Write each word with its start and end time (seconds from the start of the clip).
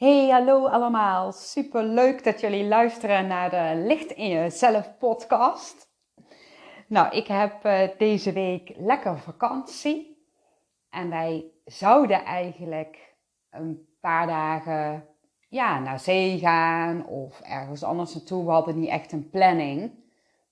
Hey, 0.00 0.30
hallo 0.30 0.66
allemaal. 0.66 1.32
Super 1.32 1.82
leuk 1.82 2.24
dat 2.24 2.40
jullie 2.40 2.64
luisteren 2.64 3.26
naar 3.26 3.50
de 3.50 3.82
Licht 3.86 4.10
in 4.10 4.28
Jezelf 4.28 4.98
podcast. 4.98 5.90
Nou, 6.86 7.16
ik 7.16 7.26
heb 7.26 7.64
uh, 7.66 7.88
deze 7.98 8.32
week 8.32 8.72
lekker 8.76 9.18
vakantie. 9.18 10.24
En 10.90 11.10
wij 11.10 11.44
zouden 11.64 12.24
eigenlijk 12.24 13.14
een 13.50 13.88
paar 14.00 14.26
dagen 14.26 15.08
ja, 15.48 15.78
naar 15.78 16.00
zee 16.00 16.38
gaan 16.38 17.06
of 17.06 17.40
ergens 17.40 17.82
anders 17.82 18.14
naartoe. 18.14 18.44
We 18.44 18.50
hadden 18.50 18.80
niet 18.80 18.90
echt 18.90 19.12
een 19.12 19.30
planning. 19.30 20.04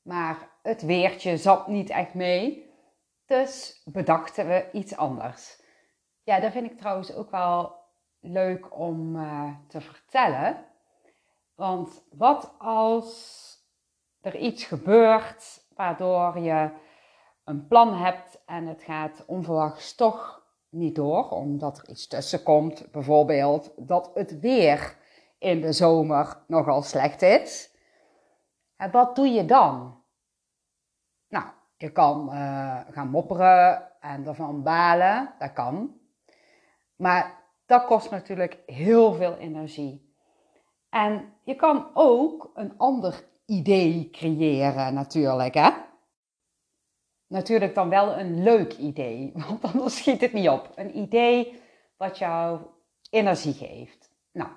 Maar 0.02 0.48
het 0.62 0.82
weertje 0.82 1.36
zat 1.36 1.68
niet 1.68 1.90
echt 1.90 2.14
mee. 2.14 2.70
Dus 3.26 3.82
bedachten 3.84 4.48
we 4.48 4.68
iets 4.72 4.96
anders. 4.96 5.60
Ja, 6.22 6.40
dat 6.40 6.52
vind 6.52 6.70
ik 6.70 6.78
trouwens 6.78 7.14
ook 7.14 7.30
wel 7.30 7.77
leuk 8.20 8.78
om 8.78 9.16
uh, 9.16 9.50
te 9.68 9.80
vertellen. 9.80 10.64
Want 11.54 12.02
wat 12.10 12.54
als 12.58 13.46
er 14.20 14.36
iets 14.36 14.64
gebeurt 14.64 15.66
waardoor 15.74 16.38
je 16.38 16.70
een 17.44 17.66
plan 17.66 17.94
hebt 17.94 18.44
en 18.46 18.66
het 18.66 18.82
gaat 18.82 19.24
onverwachts 19.26 19.94
toch 19.94 20.46
niet 20.68 20.94
door, 20.94 21.30
omdat 21.30 21.78
er 21.78 21.88
iets 21.88 22.06
tussen 22.06 22.42
komt, 22.42 22.90
bijvoorbeeld 22.92 23.72
dat 23.76 24.10
het 24.14 24.40
weer 24.40 24.96
in 25.38 25.60
de 25.60 25.72
zomer 25.72 26.42
nogal 26.46 26.82
slecht 26.82 27.22
is. 27.22 27.76
En 28.76 28.90
wat 28.90 29.16
doe 29.16 29.28
je 29.28 29.44
dan? 29.44 30.02
Nou, 31.28 31.44
je 31.76 31.92
kan 31.92 32.28
uh, 32.32 32.80
gaan 32.90 33.08
mopperen 33.10 33.92
en 34.00 34.26
ervan 34.26 34.62
balen, 34.62 35.34
dat 35.38 35.52
kan. 35.52 36.00
Maar 36.96 37.37
dat 37.68 37.84
kost 37.84 38.10
natuurlijk 38.10 38.58
heel 38.66 39.12
veel 39.12 39.36
energie. 39.36 40.14
En 40.90 41.32
je 41.44 41.54
kan 41.54 41.90
ook 41.94 42.50
een 42.54 42.78
ander 42.78 43.24
idee 43.46 44.08
creëren 44.10 44.94
natuurlijk, 44.94 45.54
hè? 45.54 45.70
Natuurlijk 47.26 47.74
dan 47.74 47.88
wel 47.88 48.18
een 48.18 48.42
leuk 48.42 48.76
idee, 48.76 49.32
want 49.48 49.64
anders 49.64 49.96
schiet 49.96 50.20
het 50.20 50.32
niet 50.32 50.48
op. 50.48 50.72
Een 50.74 50.98
idee 50.98 51.60
wat 51.96 52.18
jou 52.18 52.60
energie 53.10 53.54
geeft. 53.54 54.10
Nou, 54.32 54.50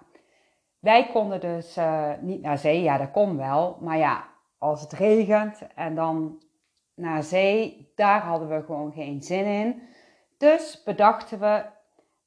wij 0.80 1.10
konden 1.12 1.40
dus 1.40 1.78
uh, 1.78 2.12
niet 2.22 2.42
naar 2.42 2.58
zee. 2.58 2.82
Ja, 2.82 2.98
dat 2.98 3.12
kon 3.12 3.38
wel. 3.38 3.78
Maar 3.82 3.98
ja, 3.98 4.28
als 4.58 4.82
het 4.82 4.94
regent 4.94 5.68
en 5.76 5.96
dan 5.96 6.44
naar 6.96 7.24
zee, 7.24 7.92
daar 7.96 8.22
hadden 8.22 8.50
we 8.50 8.64
gewoon 8.66 8.92
geen 8.92 9.22
zin 9.22 9.46
in. 9.46 9.82
Dus 10.38 10.84
bedachten 10.84 11.40
we, 11.40 11.66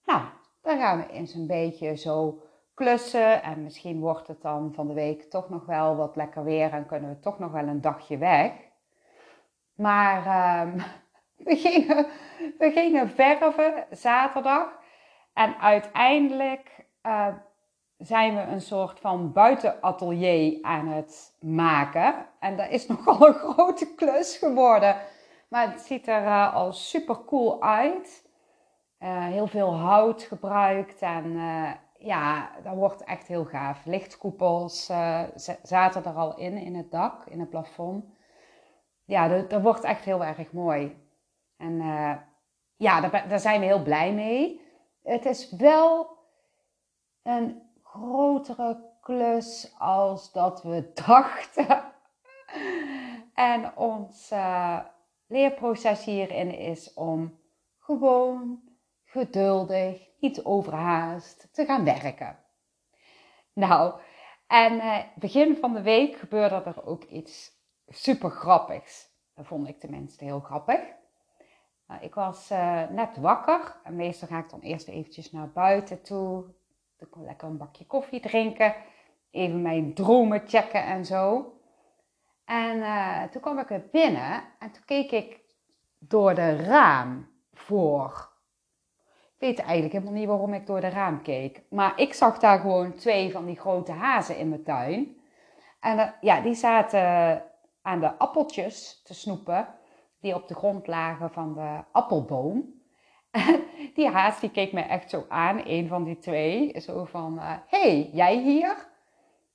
nou, 0.05 0.23
dan 0.65 0.79
gaan 0.79 0.99
we 0.99 1.13
eens 1.13 1.35
een 1.35 1.47
beetje 1.47 1.97
zo 1.97 2.43
klussen. 2.75 3.43
En 3.43 3.63
misschien 3.63 4.01
wordt 4.01 4.29
het 4.29 4.43
dan 4.43 4.73
van 4.75 4.87
de 4.87 4.95
week 4.95 5.23
toch 5.23 5.49
nog 5.49 5.67
wel 5.67 5.97
wat 5.97 6.17
lekker 6.17 6.45
weer 6.45 6.73
en 6.73 6.87
kunnen 6.87 7.11
we 7.11 7.21
toch 7.21 7.39
nog 7.39 7.53
wel 7.53 7.67
een 7.67 7.81
dagje 7.81 8.19
weg. 8.19 8.53
Maar 9.75 10.27
uh, 10.27 10.85
we, 11.47 11.57
gingen, 11.57 12.07
we 12.59 12.71
gingen 12.71 13.11
verven 13.11 13.87
zaterdag. 13.91 14.83
En 15.33 15.59
uiteindelijk 15.59 16.87
uh, 17.03 17.35
zijn 17.99 18.35
we 18.35 18.41
een 18.41 18.61
soort 18.61 19.01
van 19.01 19.33
buitenatelier 19.33 20.59
aan 20.63 20.89
het 20.89 21.37
maken. 21.41 22.27
En 22.41 22.57
dat 22.57 22.71
is 22.71 22.87
nogal 22.89 23.27
een 23.27 23.35
grote 23.35 23.95
klus 23.95 24.37
geworden. 24.37 24.97
Maar 25.49 25.71
het 25.71 25.81
ziet 25.81 26.09
er 26.09 26.23
uh, 26.23 26.55
al 26.55 26.73
super 26.73 27.25
cool 27.25 27.63
uit. 27.63 28.24
Uh, 29.05 29.27
heel 29.27 29.47
veel 29.47 29.75
hout 29.75 30.23
gebruikt 30.23 31.03
en 31.03 31.27
uh, 31.27 31.73
ja, 31.99 32.51
dat 32.63 32.75
wordt 32.75 33.05
echt 33.05 33.27
heel 33.27 33.45
gaaf. 33.45 33.85
Lichtkoepels 33.85 34.91
uh, 34.91 35.23
zaten 35.63 36.05
er 36.05 36.13
al 36.13 36.37
in, 36.37 36.57
in 36.57 36.75
het 36.75 36.91
dak, 36.91 37.27
in 37.27 37.41
het 37.41 37.51
plafond. 37.51 38.05
Ja, 39.05 39.29
dat, 39.29 39.51
dat 39.51 39.63
wordt 39.63 39.85
echt 39.85 40.05
heel 40.05 40.25
erg 40.25 40.53
mooi. 40.53 41.09
En 41.57 41.77
ja, 42.77 43.01
daar, 43.01 43.29
daar 43.29 43.39
zijn 43.39 43.61
we 43.61 43.67
heel 43.67 43.83
blij 43.83 44.13
mee. 44.13 44.61
Het 45.03 45.25
is 45.25 45.51
wel 45.51 46.19
een 47.23 47.63
grotere 47.83 48.91
klus 49.01 49.75
als 49.79 50.33
dat 50.33 50.63
we 50.63 50.93
dachten. 51.07 51.83
en 53.35 53.77
ons 53.77 54.33
leerproces 55.27 56.05
hierin 56.05 56.59
is 56.59 56.95
om 56.95 57.39
gewoon 57.79 58.73
geduldig, 59.15 60.09
niet 60.21 60.45
overhaast 60.45 61.49
te 61.53 61.65
gaan 61.65 61.85
werken. 61.85 62.39
Nou, 63.53 64.01
en 64.47 64.81
eh, 64.81 64.99
begin 65.15 65.57
van 65.57 65.73
de 65.75 65.83
week 65.83 66.17
gebeurde 66.17 66.63
er 66.65 66.87
ook 66.87 67.05
iets 67.05 67.51
super 67.89 68.31
grappigs. 68.31 69.09
Dat 69.35 69.47
vond 69.47 69.69
ik 69.69 69.81
tenminste 69.81 70.25
heel 70.25 70.41
grappig. 70.41 70.81
Nou, 71.87 72.03
ik 72.03 72.15
was 72.15 72.51
uh, 72.51 72.89
net 72.89 73.17
wakker 73.17 73.77
en 73.85 73.97
meestal 73.97 74.29
ga 74.29 74.39
ik 74.39 74.51
dan 74.51 74.61
eerst 74.61 74.89
eventjes 74.89 75.33
naar 75.33 75.51
buiten 75.51 76.03
toe. 76.03 76.45
Dan 76.97 77.09
kon 77.09 77.25
lekker 77.25 77.49
een 77.49 77.57
bakje 77.57 77.87
koffie 77.87 78.21
drinken. 78.21 78.75
Even 79.31 79.63
mijn 79.63 79.95
dromen 79.95 80.43
checken 80.47 80.85
en 80.85 81.05
zo. 81.05 81.53
En 82.45 82.77
uh, 82.77 83.23
toen 83.23 83.41
kwam 83.41 83.59
ik 83.59 83.71
er 83.71 83.89
binnen 83.93 84.43
en 84.59 84.71
toen 84.71 84.85
keek 84.85 85.11
ik 85.11 85.41
door 85.99 86.35
de 86.35 86.57
raam 86.57 87.29
voor 87.53 88.33
weet 89.39 89.59
eigenlijk 89.59 89.93
helemaal 89.93 90.15
niet 90.15 90.29
waarom 90.29 90.55
ik 90.55 90.67
door 90.67 90.81
de 90.81 90.89
raam 90.89 91.23
keek. 91.23 91.63
Maar 91.71 91.93
ik 91.97 92.15
zag 92.15 92.39
daar 92.39 92.59
gewoon 92.59 92.95
twee 92.95 93.33
van 93.33 93.45
die 93.45 93.59
grote 93.59 93.93
hazen 93.93 94.39
in 94.39 94.49
mijn 94.49 94.65
tuin. 94.65 95.17
En 95.81 95.99
uh, 95.99 96.09
ja, 96.21 96.41
die 96.41 96.55
zaten 96.55 97.43
aan 97.83 98.01
de 98.01 98.19
appeltjes 98.19 99.03
te 99.05 99.15
snoepen 99.15 99.69
die 100.21 100.35
op 100.35 100.49
de 100.49 100.55
grond 100.55 100.87
lagen 100.87 101.31
van 101.31 101.55
de 101.55 101.79
appelboom. 101.93 102.83
Die 103.95 104.09
haas 104.09 104.41
die 104.41 104.51
keek 104.51 104.73
me 104.73 104.81
echt 104.81 105.11
zo 105.11 105.25
aan, 105.29 105.61
een 105.65 105.89
van 105.89 106.05
die 106.05 106.19
twee. 106.19 106.81
Zo 106.81 107.05
van, 107.05 107.39
hé, 107.39 107.53
uh, 107.53 107.59
hey, 107.67 108.11
jij 108.13 108.39
hier? 108.39 108.89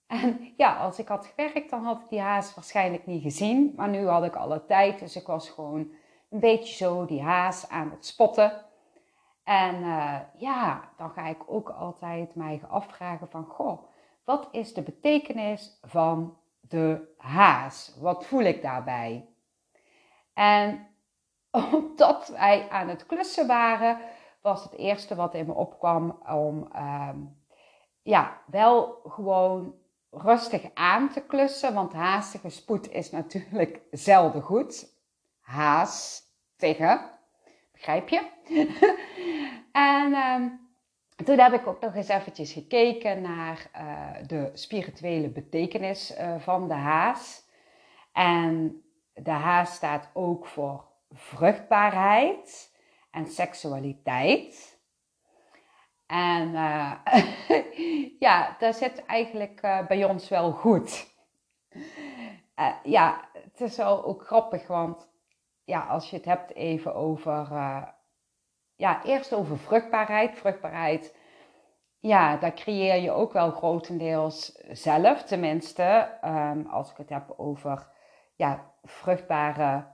En 0.07 0.53
ja, 0.57 0.75
als 0.75 0.99
ik 0.99 1.07
had 1.07 1.25
gewerkt, 1.25 1.69
dan 1.69 1.83
had 1.83 1.99
ik 1.99 2.09
die 2.09 2.19
haas 2.19 2.55
waarschijnlijk 2.55 3.05
niet 3.05 3.21
gezien. 3.21 3.73
Maar 3.75 3.89
nu 3.89 4.07
had 4.07 4.23
ik 4.23 4.35
alle 4.35 4.65
tijd, 4.65 4.99
dus 4.99 5.15
ik 5.15 5.27
was 5.27 5.49
gewoon 5.49 5.91
een 6.29 6.39
beetje 6.39 6.75
zo 6.75 7.05
die 7.05 7.21
haas 7.21 7.69
aan 7.69 7.91
het 7.91 8.05
spotten. 8.05 8.65
En 9.49 9.75
uh, 9.83 10.19
ja, 10.37 10.89
dan 10.97 11.09
ga 11.09 11.25
ik 11.27 11.37
ook 11.45 11.69
altijd 11.69 12.35
mij 12.35 12.61
afvragen 12.69 13.29
van, 13.29 13.45
goh, 13.45 13.83
wat 14.23 14.47
is 14.51 14.73
de 14.73 14.81
betekenis 14.81 15.79
van 15.81 16.37
de 16.61 17.13
haas? 17.17 17.95
Wat 17.99 18.25
voel 18.25 18.41
ik 18.41 18.61
daarbij? 18.61 19.29
En 20.33 20.87
omdat 21.73 22.27
wij 22.27 22.69
aan 22.69 22.87
het 22.87 23.05
klussen 23.05 23.47
waren, 23.47 23.97
was 24.41 24.63
het 24.63 24.73
eerste 24.73 25.15
wat 25.15 25.33
in 25.33 25.45
me 25.45 25.53
opkwam 25.53 26.21
om 26.27 26.67
um, 26.75 27.43
ja, 28.01 28.41
wel 28.45 29.01
gewoon 29.03 29.75
rustig 30.09 30.73
aan 30.73 31.09
te 31.09 31.21
klussen. 31.21 31.73
Want 31.73 31.93
haastige 31.93 32.49
spoed 32.49 32.91
is 32.91 33.11
natuurlijk 33.11 33.81
zelden 33.91 34.41
goed. 34.41 34.93
Haas 35.39 36.23
begrijp 37.79 38.09
je? 38.09 38.21
En 39.71 40.13
um, 40.13 40.59
toen 41.25 41.39
heb 41.39 41.53
ik 41.53 41.67
ook 41.67 41.81
nog 41.81 41.95
eens 41.95 42.07
eventjes 42.07 42.53
gekeken 42.53 43.21
naar 43.21 43.69
uh, 43.75 44.27
de 44.27 44.51
spirituele 44.53 45.29
betekenis 45.29 46.17
uh, 46.17 46.39
van 46.39 46.67
de 46.67 46.73
haas. 46.73 47.47
En 48.13 48.81
de 49.13 49.31
haas 49.31 49.75
staat 49.75 50.09
ook 50.13 50.45
voor 50.45 50.85
vruchtbaarheid 51.11 52.75
en 53.11 53.27
seksualiteit. 53.27 54.79
En 56.07 56.49
uh, 56.49 56.93
ja, 58.25 58.55
dat 58.59 58.75
zit 58.75 59.05
eigenlijk 59.05 59.61
bij 59.87 60.05
ons 60.05 60.29
wel 60.29 60.51
goed. 60.51 61.07
ja, 62.83 63.29
het 63.33 63.61
is 63.61 63.77
wel 63.77 64.05
ook 64.05 64.25
grappig, 64.25 64.67
want 64.67 65.09
ja, 65.69 65.85
als 65.85 66.09
je 66.09 66.15
het 66.15 66.25
hebt 66.25 66.53
even 66.53 66.95
over 66.95 67.47
ja, 68.75 69.03
eerst 69.03 69.33
over 69.33 69.57
vruchtbaarheid. 69.57 70.37
Vruchtbaarheid, 70.37 71.17
ja, 71.99 72.37
daar 72.37 72.53
creëer 72.53 72.95
je 73.01 73.11
ook 73.11 73.33
wel 73.33 73.51
grotendeels 73.51 74.51
zelf. 74.71 75.23
Tenminste, 75.23 76.17
um, 76.25 76.65
als 76.65 76.91
ik 76.91 76.97
het 76.97 77.09
heb 77.09 77.33
over 77.37 77.87
ja, 78.35 78.73
vruchtbare 78.83 79.85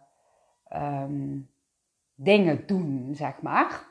um, 0.74 1.51
dingen 2.16 2.68
doen, 2.68 3.12
zeg 3.16 3.42
maar. 3.42 3.83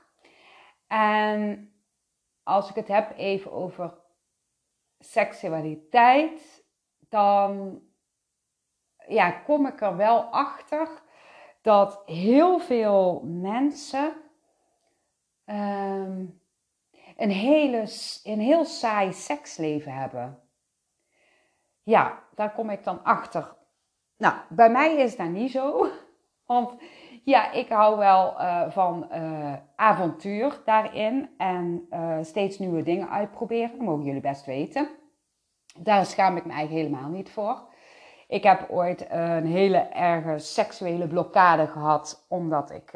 En 0.87 1.73
als 2.43 2.71
ik 2.71 2.75
het 2.75 2.89
heb 2.89 3.17
even 3.17 3.53
over 3.53 3.99
seksualiteit, 4.99 6.65
dan 7.09 7.83
ja, 9.09 9.31
kom 9.31 9.67
ik 9.67 9.81
er 9.81 9.97
wel 9.97 10.23
achter 10.23 10.89
dat 11.65 12.03
heel 12.07 12.59
veel 12.59 13.23
mensen 13.25 14.13
Um, 15.47 16.41
een, 17.17 17.31
hele, 17.31 17.87
een 18.23 18.41
heel 18.41 18.65
saai 18.65 19.13
seksleven 19.13 19.93
hebben. 19.93 20.39
Ja, 21.83 22.23
daar 22.35 22.53
kom 22.53 22.71
ik 22.71 22.85
dan 22.85 23.05
achter. 23.05 23.57
Nou, 24.17 24.35
bij 24.49 24.71
mij 24.71 24.97
is 24.97 25.17
dat 25.17 25.29
niet 25.29 25.51
zo. 25.51 25.87
Want 26.47 26.75
ja, 27.25 27.53
ik 27.53 27.69
hou 27.69 27.99
wel 27.99 28.41
uh, 28.41 28.71
van 28.71 29.09
uh, 29.13 29.53
avontuur 29.77 30.61
daarin 30.65 31.31
en 31.37 31.87
uh, 31.91 32.19
steeds 32.23 32.59
nieuwe 32.59 32.83
dingen 32.83 33.11
uitproberen. 33.11 33.71
Dat 33.71 33.87
mogen 33.87 34.05
jullie 34.05 34.21
best 34.21 34.45
weten. 34.45 34.89
Daar 35.79 36.07
schaam 36.07 36.37
ik 36.37 36.45
me 36.45 36.53
eigenlijk 36.53 36.87
helemaal 36.87 37.11
niet 37.11 37.31
voor. 37.31 37.73
Ik 38.29 38.43
heb 38.43 38.71
ooit 38.71 39.11
een 39.11 39.47
hele 39.47 39.79
erge 39.79 40.39
seksuele 40.39 41.07
blokkade 41.07 41.67
gehad, 41.67 42.25
omdat 42.29 42.71
ik 42.71 42.93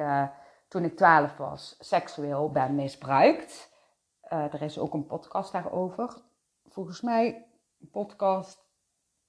toen 0.69 0.85
ik 0.85 0.97
12 0.97 1.37
was 1.37 1.77
seksueel 1.79 2.51
ben 2.51 2.75
misbruikt. 2.75 3.73
er 4.29 4.63
is 4.63 4.79
ook 4.79 4.95
een 4.95 5.07
podcast 5.07 5.53
daarover. 5.53 6.23
Volgens 6.69 7.01
mij 7.01 7.47
podcast 7.93 8.67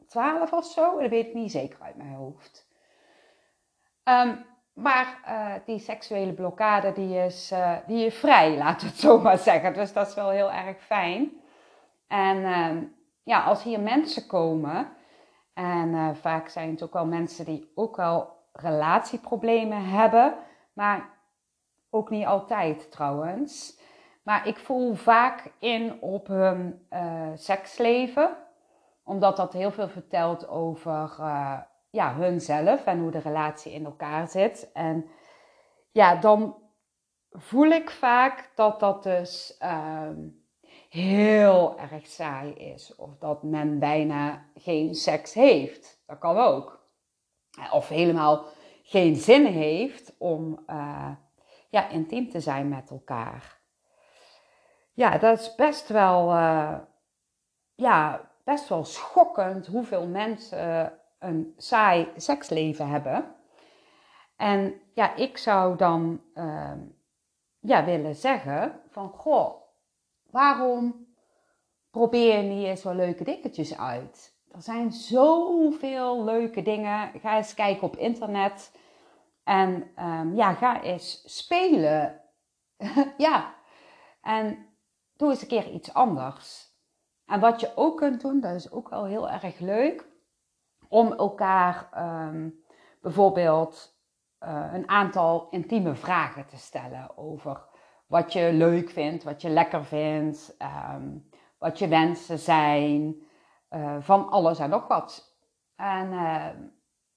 12 0.08 0.54
of 0.54 0.66
zo, 0.66 1.00
dat 1.00 1.10
weet 1.10 1.26
ik 1.26 1.34
niet 1.34 1.52
zeker 1.52 1.82
uit 1.82 1.96
mijn 1.96 2.14
hoofd. 2.14 2.68
Um, 4.04 4.46
maar 4.74 5.20
uh, 5.28 5.54
die 5.66 5.80
seksuele 5.80 6.34
blokkade 6.34 6.92
die 6.92 7.18
is, 7.18 7.54
die 7.88 8.06
is 8.06 8.16
vrij, 8.16 8.58
laten 8.64 8.88
we 8.88 8.92
het 8.92 9.02
zo 9.02 9.20
maar 9.20 9.38
zeggen. 9.38 9.74
Dus 9.74 9.94
dat 9.94 10.08
is 10.08 10.14
wel 10.14 10.30
heel 10.30 10.52
erg 10.52 10.78
fijn. 10.82 11.32
En 12.08 12.38
uh, 12.38 12.82
ja, 13.24 13.44
als 13.44 13.64
hier 13.64 13.80
mensen 13.80 14.28
komen, 14.28 14.90
en 15.60 15.94
eh, 15.94 16.10
vaak 16.14 16.50
zijn 16.50 16.70
het 16.70 16.84
ook 16.84 16.94
wel 16.94 17.06
mensen 17.06 17.46
die 17.46 17.72
ook 17.76 17.96
wel 17.96 18.38
relatieproblemen 18.54 19.86
hebben, 19.86 20.34
maar 20.74 21.10
ook 21.90 22.10
niet 22.10 22.26
altijd 22.26 22.92
trouwens. 22.92 23.80
Maar 24.24 24.48
ik 24.48 24.58
voel 24.58 24.96
vaak 24.96 25.52
in 25.60 26.02
op 26.02 26.28
hun 26.28 26.88
seksleven, 27.36 28.36
omdat 29.04 29.38
dat 29.38 29.54
heel 29.54 29.72
veel 29.72 29.90
vertelt 29.90 30.48
over 30.48 31.16
ja, 31.90 32.16
hunzelf 32.16 32.86
en 32.86 33.00
hoe 33.00 33.12
de 33.12 33.20
relatie 33.20 33.74
in 33.74 33.86
elkaar 33.86 34.28
zit. 34.28 34.72
En 34.74 35.06
ja, 35.92 36.16
dan 36.16 36.56
voel 37.32 37.68
ik 37.68 37.90
vaak 37.90 38.52
dat 38.56 38.80
dat 38.80 39.04
dus 39.04 39.58
ehm, 39.58 40.28
heel 40.90 41.80
erg 41.80 42.08
saai 42.08 42.54
is. 42.54 42.96
Of 42.96 43.18
dat 43.18 43.44
men 43.44 43.80
bijna 43.80 44.46
geen 44.56 44.96
seks 44.96 45.34
heeft. 45.34 46.02
Dat 46.06 46.18
kan 46.18 46.38
ook. 46.38 46.88
Of 47.72 47.88
helemaal 47.88 48.46
geen 48.84 49.16
zin 49.16 49.46
heeft 49.46 50.16
om 50.18 50.64
uh, 50.68 51.12
ja, 51.70 51.90
intiem 51.90 52.30
te 52.30 52.40
zijn 52.40 52.68
met 52.68 52.90
elkaar. 52.90 53.58
Ja, 54.94 55.18
dat 55.18 55.40
is 55.40 55.56
best 55.56 55.88
wel, 55.88 56.30
uh, 56.30 56.78
ja, 57.76 58.30
best 58.44 58.70
wel 58.70 58.86
schokkend 58.86 59.68
hoeveel 59.68 60.08
mensen 60.08 61.00
een 61.20 61.54
saai 61.58 62.12
seksleven 62.16 62.88
hebben. 62.88 63.36
En 64.36 64.82
ja, 64.94 65.16
ik 65.16 65.38
zou 65.38 65.78
dan 65.78 66.22
uh, 66.34 66.72
ja, 67.60 67.86
willen 67.86 68.16
zeggen 68.16 68.82
van, 68.90 69.10
goh, 69.10 69.59
waarom 70.32 71.08
probeer 71.92 72.38
je 72.38 72.44
niet 72.44 72.66
eens 72.66 72.84
wel 72.84 72.94
leuke 72.94 73.24
dingetjes 73.24 73.78
uit? 73.78 74.38
Er 74.52 74.62
zijn 74.62 74.92
zoveel 74.92 76.24
leuke 76.24 76.62
dingen. 76.62 77.20
Ga 77.20 77.38
eens 77.38 77.54
kijken 77.54 77.84
op 77.84 77.96
internet. 77.96 78.78
En 79.44 79.92
um, 80.00 80.36
ja, 80.36 80.54
ga 80.54 80.82
eens 80.82 81.38
spelen. 81.38 82.22
ja. 83.18 83.56
En 84.22 84.68
doe 85.16 85.30
eens 85.30 85.42
een 85.42 85.48
keer 85.48 85.70
iets 85.70 85.94
anders. 85.94 86.68
En 87.26 87.40
wat 87.40 87.60
je 87.60 87.72
ook 87.76 87.98
kunt 87.98 88.22
doen, 88.22 88.40
dat 88.40 88.56
is 88.56 88.72
ook 88.72 88.90
wel 88.90 89.06
heel 89.06 89.30
erg 89.30 89.60
leuk 89.60 90.08
om 90.88 91.14
elkaar 91.14 91.90
um, 92.28 92.64
bijvoorbeeld 93.02 93.98
uh, 94.40 94.70
een 94.74 94.90
aantal 94.90 95.48
intieme 95.50 95.96
vragen 95.96 96.46
te 96.46 96.58
stellen 96.58 97.18
over 97.18 97.69
wat 98.10 98.34
je 98.34 98.54
leuk 98.54 98.90
vindt, 98.90 99.24
wat 99.24 99.42
je 99.42 99.50
lekker 99.50 99.86
vindt, 99.86 100.56
um, 100.94 101.30
wat 101.58 101.80
je 101.80 101.88
wensen 101.88 102.40
zijn, 102.40 103.16
uh, 103.70 103.96
van 104.00 104.30
alles 104.30 104.60
en 104.60 104.70
nog 104.70 104.88
wat. 104.88 105.38
En 105.76 106.12
uh, 106.12 106.48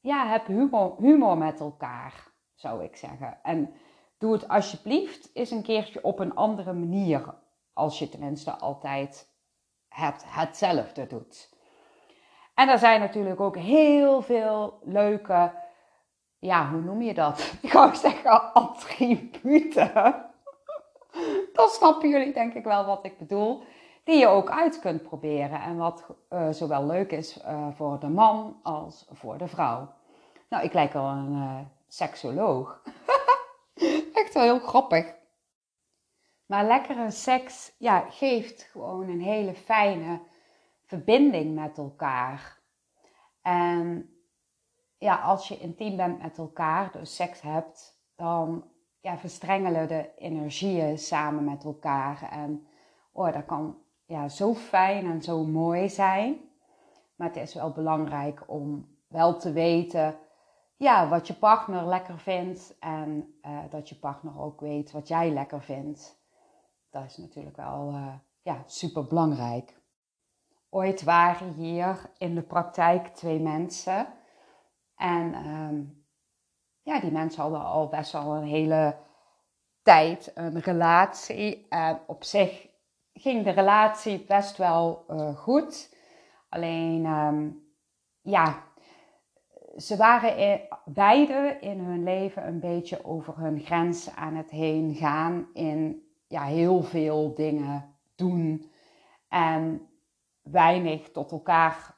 ja, 0.01 0.27
heb 0.27 0.47
humor, 0.47 0.97
humor 0.99 1.39
met 1.39 1.61
elkaar, 1.61 2.29
zou 2.55 2.85
ik 2.85 2.97
zeggen. 2.97 3.39
En 3.43 3.75
doe 4.19 4.33
het 4.33 4.49
alsjeblieft 4.49 5.31
eens 5.33 5.51
een 5.51 5.63
keertje 5.63 6.03
op 6.03 6.19
een 6.19 6.35
andere 6.35 6.73
manier, 6.73 7.35
als 7.73 7.99
je 7.99 8.09
tenminste 8.09 8.51
altijd 8.51 9.35
het, 9.89 10.25
hetzelfde 10.27 11.07
doet. 11.07 11.55
En 12.55 12.69
er 12.69 12.79
zijn 12.79 13.01
natuurlijk 13.01 13.41
ook 13.41 13.57
heel 13.57 14.23
veel 14.23 14.79
leuke, 14.85 15.53
ja, 16.39 16.71
hoe 16.71 16.81
noem 16.81 17.03
je 17.03 17.15
dat? 17.15 17.53
Ik 17.63 17.71
zou 17.71 17.95
zeggen 17.95 18.53
attributen. 18.53 20.31
Dan 21.53 21.69
snappen 21.69 22.09
jullie 22.09 22.33
denk 22.33 22.55
ik 22.55 22.65
wel 22.65 22.85
wat 22.85 23.05
ik 23.05 23.19
bedoel. 23.19 23.63
Die 24.05 24.19
je 24.19 24.27
ook 24.27 24.51
uit 24.51 24.81
kunt 24.81 25.03
proberen 25.03 25.61
en 25.61 25.77
wat 25.77 26.07
uh, 26.31 26.49
zowel 26.51 26.87
leuk 26.87 27.13
is 27.13 27.39
uh, 27.45 27.69
voor 27.75 28.01
de 28.01 28.09
man 28.09 28.61
als 28.63 29.07
voor 29.11 29.39
de 29.39 29.49
vrouw. 29.49 29.93
Nou, 30.49 30.65
ik 30.65 30.73
lijk 30.73 30.93
wel 30.93 31.07
een 31.07 31.33
uh, 31.33 31.59
seksoloog. 31.89 32.83
Echt 34.15 34.35
wel 34.35 34.43
heel 34.43 34.59
grappig. 34.59 35.15
Maar 36.47 36.65
lekkere 36.65 37.11
seks 37.11 37.75
ja, 37.79 38.01
geeft 38.11 38.63
gewoon 38.63 39.09
een 39.09 39.21
hele 39.21 39.55
fijne 39.55 40.21
verbinding 40.85 41.55
met 41.55 41.79
elkaar. 41.79 42.59
En 43.43 44.11
ja, 44.99 45.17
als 45.17 45.49
je 45.49 45.59
intiem 45.59 45.97
bent 45.97 46.23
met 46.23 46.39
elkaar, 46.39 46.93
dus 46.93 47.15
seks 47.15 47.41
hebt, 47.41 48.01
dan 48.17 48.72
ja, 49.03 49.19
verstrengelen 49.19 49.89
de 49.89 50.11
energieën 50.17 50.99
samen 50.99 51.45
met 51.45 51.65
elkaar. 51.65 52.29
En 52.31 52.67
oh, 53.13 53.33
dat 53.33 53.45
kan 53.45 53.79
ja, 54.05 54.29
zo 54.29 54.55
fijn 54.55 55.11
en 55.11 55.23
zo 55.23 55.45
mooi 55.45 55.89
zijn. 55.89 56.37
Maar 57.17 57.29
het 57.29 57.37
is 57.37 57.55
wel 57.55 57.73
belangrijk 57.73 58.45
om 58.47 58.97
wel 59.09 59.39
te 59.39 59.53
weten 59.53 60.17
ja, 60.77 61.09
wat 61.09 61.27
je 61.27 61.35
partner 61.35 61.87
lekker 61.87 62.19
vindt. 62.19 62.77
En 62.81 63.35
uh, 63.47 63.59
dat 63.71 63.89
je 63.89 63.95
partner 63.95 64.41
ook 64.41 64.61
weet 64.61 64.93
wat 64.93 65.09
jij 65.09 65.31
lekker 65.31 65.63
vindt. 65.63 66.21
Dat 66.91 67.05
is 67.05 67.17
natuurlijk 67.17 67.57
wel 67.57 67.91
uh, 67.93 68.15
ja, 68.43 68.63
super 68.67 69.05
belangrijk. 69.07 69.81
Ooit 70.71 71.03
waren 71.03 71.53
hier 71.53 72.11
in 72.19 72.35
de 72.35 72.43
praktijk 72.43 73.07
twee 73.07 73.41
mensen. 73.41 74.07
En 74.97 75.49
um, 75.49 76.02
ja, 76.83 77.01
die 77.01 77.11
mensen 77.11 77.43
hadden 77.43 77.65
al 77.65 77.89
best 77.89 78.13
wel 78.13 78.35
een 78.35 78.47
hele 78.47 78.97
tijd 79.83 80.33
een 80.35 80.61
relatie. 80.61 81.67
En 81.69 82.01
op 82.07 82.25
zich 82.25 82.69
ging 83.13 83.45
de 83.45 83.51
relatie 83.51 84.25
best 84.25 84.57
wel 84.57 85.05
uh, 85.09 85.37
goed. 85.37 85.97
Alleen, 86.49 87.07
um, 87.07 87.67
ja, 88.21 88.63
ze 89.77 89.97
waren 89.97 90.37
in, 90.37 90.61
beide 90.85 91.57
in 91.61 91.81
hun 91.81 92.03
leven 92.03 92.47
een 92.47 92.61
beetje 92.61 93.05
over 93.05 93.39
hun 93.39 93.61
grens 93.61 94.15
aan 94.15 94.35
het 94.35 94.51
heen 94.51 94.95
gaan. 94.95 95.49
In 95.53 96.07
ja, 96.27 96.45
heel 96.45 96.83
veel 96.83 97.35
dingen 97.35 97.97
doen. 98.15 98.71
En 99.29 99.89
weinig 100.43 101.11
tot 101.11 101.33
elkaar 101.33 101.97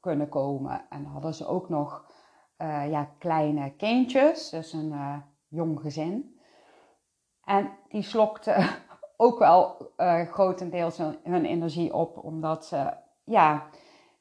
kunnen 0.00 0.28
komen. 0.28 0.86
En 0.88 1.04
hadden 1.04 1.34
ze 1.34 1.46
ook 1.46 1.68
nog 1.68 2.12
uh, 2.62 2.90
ja, 2.90 3.08
kleine 3.18 3.72
kindjes, 3.76 4.50
dus 4.50 4.72
een 4.72 4.92
uh, 4.92 5.16
jong 5.48 5.80
gezin. 5.80 6.40
En 7.44 7.70
die 7.88 8.02
slokten 8.02 8.68
ook 9.16 9.38
wel 9.38 9.92
uh, 9.96 10.20
grotendeels 10.20 10.98
hun, 10.98 11.18
hun, 11.22 11.44
energie 11.44 11.94
op, 11.94 12.24
omdat 12.24 12.66
ze 12.66 12.92
ja, 13.24 13.66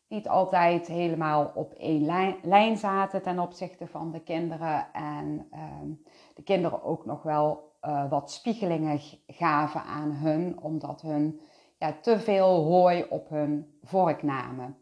niet 0.07 0.27
altijd 0.27 0.87
helemaal 0.87 1.51
op 1.55 1.73
één 1.73 2.05
lijn, 2.05 2.35
lijn, 2.41 2.77
zaten 2.77 3.21
ten 3.21 3.39
opzichte 3.39 3.87
van 3.87 4.11
de 4.11 4.23
kinderen. 4.23 4.93
En 4.93 5.47
ehm, 5.51 5.91
de 6.35 6.43
kinderen 6.43 6.83
ook 6.83 7.05
nog 7.05 7.23
wel 7.23 7.67
wat 8.09 8.31
spiegelingen 8.31 8.99
gaven 9.27 9.83
aan 9.83 10.11
hun, 10.11 10.61
omdat 10.61 11.01
hun 11.01 11.41
ja, 11.77 11.93
te 12.01 12.19
veel 12.19 12.63
hooi 12.63 13.05
op 13.09 13.29
hun 13.29 13.79
vork 13.83 14.23
namen. 14.23 14.77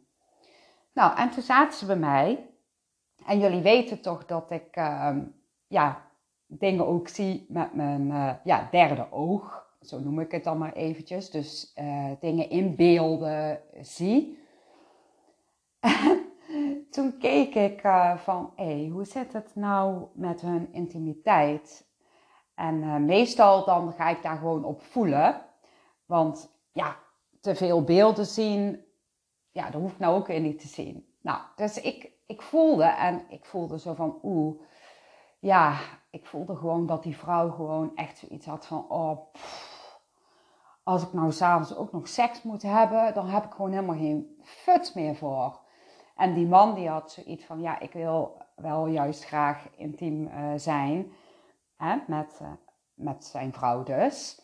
Nou, 0.94 1.18
en 1.18 1.30
toen 1.30 1.44
zaten 1.44 1.78
ze 1.78 1.86
bij 1.86 1.96
mij. 1.96 2.47
En 3.28 3.40
jullie 3.40 3.62
weten 3.62 4.02
toch 4.02 4.26
dat 4.26 4.52
ik 4.52 4.78
uh, 4.78 5.18
ja, 5.68 6.02
dingen 6.46 6.88
ook 6.88 7.08
zie 7.08 7.46
met 7.50 7.74
mijn 7.74 8.08
uh, 8.08 8.34
ja, 8.44 8.68
derde 8.72 9.08
oog. 9.12 9.66
Zo 9.82 10.00
noem 10.00 10.20
ik 10.20 10.32
het 10.32 10.44
dan 10.44 10.58
maar 10.58 10.74
eventjes. 10.74 11.30
Dus 11.30 11.74
uh, 11.80 12.12
dingen 12.20 12.50
in 12.50 12.76
beelden 12.76 13.62
zie. 13.82 14.40
toen 16.92 17.18
keek 17.18 17.56
ik 17.56 17.84
uh, 17.84 18.18
van, 18.18 18.52
hé, 18.56 18.66
hey, 18.66 18.88
hoe 18.88 19.06
zit 19.06 19.34
het 19.34 19.56
nou 19.56 20.06
met 20.14 20.42
hun 20.42 20.74
intimiteit? 20.74 21.86
En 22.56 23.06
meestal 23.06 23.66
dan 23.66 23.94
ga 23.94 24.10
ik 24.10 24.22
daar 24.22 24.38
gewoon 24.38 24.64
op 24.64 24.82
voelen. 24.82 25.42
Want 26.06 26.50
ja, 26.72 26.96
te 27.42 27.56
veel 27.56 27.84
beelden 27.84 28.26
zien, 28.26 28.86
ja, 29.52 29.70
dat 29.70 29.82
hoef 29.82 29.92
ik 29.92 30.00
nou 30.00 30.16
ook 30.16 30.28
weer 30.28 30.40
niet 30.40 30.60
te 30.60 30.68
zien. 30.68 31.08
Nou, 31.22 31.40
dus 31.56 31.82
ik, 31.82 32.17
ik 32.28 32.42
voelde 32.42 32.84
en 32.84 33.26
ik 33.30 33.46
voelde 33.46 33.80
zo 33.80 33.94
van, 33.94 34.20
oeh, 34.24 34.62
ja, 35.40 35.80
ik 36.10 36.26
voelde 36.26 36.56
gewoon 36.56 36.86
dat 36.86 37.04
die 37.04 37.18
vrouw 37.18 37.50
gewoon 37.50 37.96
echt 37.96 38.18
zoiets 38.18 38.46
had 38.46 38.66
van, 38.66 38.90
oh, 38.90 39.34
als 40.84 41.04
ik 41.04 41.14
nou 41.14 41.32
s'avonds 41.32 41.76
ook 41.76 41.92
nog 41.92 42.08
seks 42.08 42.44
moet 42.44 42.62
hebben, 42.62 43.14
dan 43.14 43.28
heb 43.28 43.46
ik 43.46 43.52
gewoon 43.52 43.72
helemaal 43.72 43.96
geen 43.96 44.40
fut 44.44 44.92
meer 44.96 45.16
voor. 45.16 45.60
En 46.16 46.34
die 46.34 46.48
man 46.48 46.74
die 46.74 46.90
had 46.90 47.12
zoiets 47.12 47.46
van, 47.46 47.62
ja, 47.62 47.80
ik 47.80 47.94
wil 47.94 48.42
wel 48.56 48.88
juist 48.88 49.26
graag 49.26 49.70
intiem 49.76 50.28
uh, 50.28 50.52
zijn 50.56 51.12
hè, 51.78 51.96
met, 52.08 52.40
uh, 52.42 52.52
met 52.94 53.26
zijn 53.26 53.54
vrouw 53.54 53.84
dus. 53.84 54.42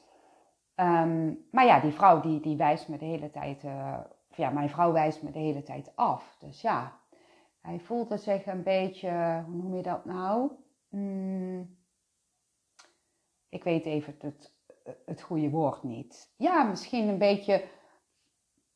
Um, 0.75 1.47
maar 1.51 1.65
ja, 1.65 1.79
die 1.79 1.91
vrouw 1.91 2.19
die, 2.19 2.39
die 2.39 2.57
wijst 2.57 2.87
me 2.87 2.97
de 2.97 3.05
hele 3.05 3.29
tijd, 3.29 3.63
uh, 3.63 3.97
ja, 4.35 4.49
mijn 4.49 4.69
vrouw 4.69 4.91
wijst 4.91 5.23
me 5.23 5.31
de 5.31 5.39
hele 5.39 5.63
tijd 5.63 5.91
af. 5.95 6.35
Dus 6.39 6.61
ja, 6.61 6.99
hij 7.63 7.79
voelde 7.79 8.17
zich 8.17 8.46
een 8.46 8.63
beetje, 8.63 9.43
hoe 9.46 9.55
noem 9.55 9.75
je 9.75 9.82
dat 9.82 10.05
nou? 10.05 10.51
Hmm, 10.89 11.77
ik 13.50 13.63
weet 13.63 13.86
even 13.86 14.15
het, 14.20 14.53
het 15.05 15.22
goede 15.22 15.50
woord 15.50 15.84
niet. 15.84 16.34
Ja, 16.38 16.63
misschien 16.63 17.08
een 17.08 17.17
beetje, 17.17 17.63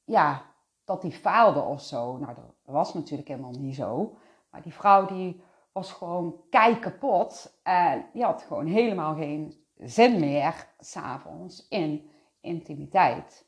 ja, 0.04 0.46
dat 0.84 1.02
hij 1.02 1.12
faalde 1.12 1.60
of 1.62 1.82
zo. 1.82 2.18
Nou, 2.18 2.36
dat 2.36 2.54
was 2.64 2.94
natuurlijk 2.94 3.28
helemaal 3.28 3.60
niet 3.60 3.76
zo. 3.76 4.18
Maar 4.50 4.62
die 4.62 4.74
vrouw 4.74 5.06
die 5.06 5.42
was 5.72 5.92
gewoon 5.92 6.42
kei 6.50 6.80
kapot. 6.80 7.60
En 7.64 8.06
die 8.14 8.24
had 8.24 8.42
gewoon 8.42 8.66
helemaal 8.66 9.16
geen 9.16 9.66
zin 9.76 10.20
meer 10.20 10.74
s'avonds 10.80 11.68
in 11.68 12.10
intimiteit. 12.40 13.48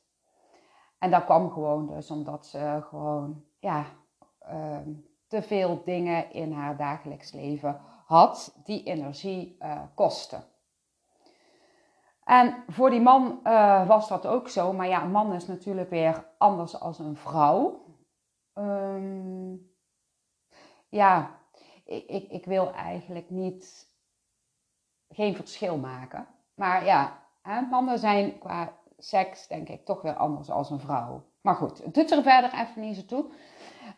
En 0.98 1.12
dat 1.12 1.24
kwam 1.24 1.52
gewoon 1.52 1.88
dus 1.88 2.12
omdat 2.12 2.46
ze 2.46 2.80
gewoon, 2.90 3.44
ja, 3.60 3.86
uh, 4.52 4.78
te 5.30 5.42
veel 5.42 5.82
dingen 5.84 6.32
in 6.32 6.52
haar 6.52 6.78
dagelijks 6.78 7.32
leven 7.32 7.82
had 8.06 8.60
die 8.64 8.84
energie 8.84 9.58
uh, 9.60 9.82
kosten. 9.96 10.44
En 12.24 12.64
voor 12.68 12.90
die 12.90 13.02
man 13.02 13.40
uh, 13.44 13.88
was 13.88 14.08
dat 14.08 14.26
ook 14.26 14.50
zo. 14.50 14.74
Maar 14.74 14.88
ja, 14.88 15.04
een 15.04 15.12
man 15.12 15.34
is 15.34 15.48
natuurlijk 15.48 15.90
weer 15.90 16.26
anders 16.38 16.80
als 16.80 17.00
een 17.00 17.16
vrouw. 17.16 17.86
Um, 18.54 19.72
ja, 20.90 21.40
ik, 21.86 22.08
ik, 22.08 22.30
ik, 22.30 22.46
wil 22.46 22.74
eigenlijk 22.74 23.30
niet 23.30 23.88
geen 25.10 25.36
verschil 25.36 25.78
maken. 25.78 26.28
Maar 26.56 26.86
ja, 26.86 27.24
mannen 27.70 28.00
zijn 28.00 28.40
qua 28.40 28.74
seks 28.98 29.48
denk 29.48 29.70
ik 29.70 29.86
toch 29.86 30.02
weer 30.02 30.16
anders 30.16 30.50
als 30.50 30.70
een 30.70 30.80
vrouw. 30.80 31.24
Maar 31.42 31.56
goed, 31.56 31.84
het 31.84 31.94
doet 31.94 32.12
er 32.12 32.24
verder 32.24 32.54
even 32.54 32.82
niet 32.82 32.96
zo 32.96 33.06
toe. 33.06 33.32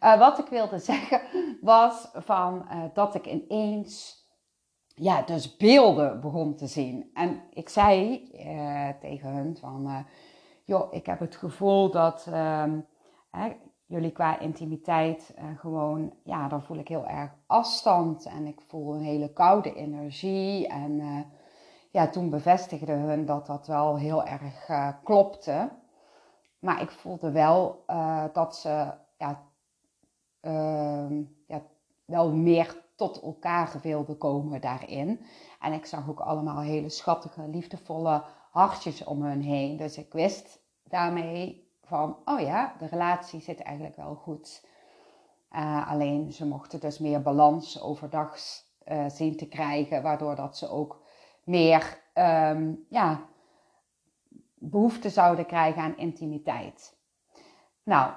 Uh, 0.04 0.20
wat 0.20 0.40
ik 0.40 0.48
wilde 0.48 0.80
zeggen 0.92 1.22
was 1.62 2.10
van, 2.14 2.66
uh, 2.72 2.84
dat 2.94 3.16
ik 3.16 3.26
ineens 3.26 4.20
ja, 4.88 5.22
dus 5.22 5.58
beelden 5.58 6.22
begon 6.22 6.56
te 6.56 6.68
zien. 6.68 7.10
En 7.14 7.44
ik 7.50 7.70
zei 7.70 8.28
uh, 8.34 8.90
tegen 9.00 9.30
hun 9.30 9.58
van, 9.58 10.06
joh, 10.66 10.94
ik 10.94 11.06
heb 11.06 11.20
het 11.20 11.36
gevoel 11.36 11.92
dat 11.92 12.28
ehm, 12.32 12.80
jullie 13.86 14.12
qua 14.12 14.40
intimiteit 14.40 15.34
gewoon, 15.58 16.14
ja, 16.24 16.48
dan 16.48 16.64
voel 16.64 16.78
ik 16.78 16.88
heel 16.88 17.08
erg 17.08 17.32
afstand 17.48 18.26
en 18.26 18.46
ik 18.46 18.62
voel 18.68 18.94
een 18.94 19.02
hele 19.02 19.34
koude 19.34 19.74
energie. 19.74 20.68
En 20.68 21.26
ja, 21.92 22.08
toen 22.08 22.30
bevestigde 22.30 22.92
hun 22.92 23.26
dat 23.26 23.46
dat 23.46 23.68
wel 23.68 23.98
heel 23.98 24.24
erg 24.26 24.70
klopte. 25.04 25.70
Maar 26.60 26.82
ik 26.82 26.92
voelde 26.92 27.32
wel 27.32 27.84
dat 28.34 28.56
ze 28.56 28.92
ja, 29.18 29.51
uh, 30.42 31.26
ja, 31.48 31.62
wel 32.06 32.32
meer 32.32 32.84
tot 32.96 33.22
elkaar 33.22 33.80
wilden 33.82 34.18
komen 34.18 34.62
daarin. 34.62 35.26
En 35.60 35.74
ik 35.74 35.86
zag 35.86 36.10
ook 36.10 36.20
allemaal 36.20 36.60
hele 36.60 36.90
schattige, 36.90 37.48
liefdevolle 37.48 38.24
hartjes 38.52 39.04
om 39.04 39.24
hun 39.24 39.42
heen. 39.42 39.78
Dus 39.78 39.98
ik 39.98 40.14
wist 40.14 40.60
daarmee 40.84 41.70
van, 41.84 42.18
oh 42.26 42.40
ja, 42.40 42.76
de 42.80 42.86
relatie 42.86 43.42
zit 43.42 43.62
eigenlijk 43.62 43.96
wel 43.96 44.16
goed. 44.16 44.66
Uh, 45.52 45.92
alleen 45.92 46.32
ze 46.32 46.46
mochten 46.48 46.80
dus 46.80 47.00
meer 47.00 47.22
balans 47.22 47.82
overdag 47.82 48.38
uh, 48.88 49.10
zien 49.10 49.38
te 49.38 49.48
krijgen, 49.48 50.02
waardoor 50.02 50.36
dat 50.36 50.58
ze 50.58 50.70
ook 50.70 51.04
meer 51.44 52.02
um, 52.14 52.86
ja, 52.90 53.26
behoefte 54.54 55.10
zouden 55.10 55.46
krijgen 55.46 55.82
aan 55.82 55.98
intimiteit. 55.98 56.98
Nou, 57.84 58.12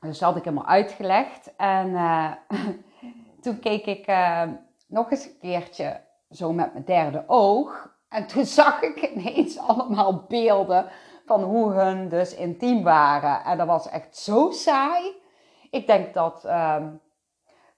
dus 0.00 0.20
had 0.20 0.36
ik 0.36 0.44
helemaal 0.44 0.66
uitgelegd. 0.66 1.56
En 1.56 1.88
uh, 1.88 2.32
toen 3.42 3.58
keek 3.58 3.86
ik 3.86 4.08
uh, 4.08 4.42
nog 4.86 5.10
eens 5.10 5.24
een 5.24 5.38
keertje 5.40 6.00
zo 6.30 6.52
met 6.52 6.72
mijn 6.72 6.84
derde 6.84 7.24
oog. 7.26 7.96
En 8.08 8.26
toen 8.26 8.44
zag 8.60 8.82
ik 8.82 9.10
ineens 9.10 9.58
allemaal 9.58 10.24
beelden 10.28 10.86
van 11.26 11.42
hoe 11.42 11.72
hun 11.72 12.08
dus 12.08 12.34
intiem 12.34 12.82
waren. 12.82 13.44
En 13.44 13.58
dat 13.58 13.66
was 13.66 13.88
echt 13.88 14.16
zo 14.16 14.50
saai. 14.50 15.16
Ik 15.70 15.86
denk 15.86 16.14
dat, 16.14 16.44
uh, 16.46 16.86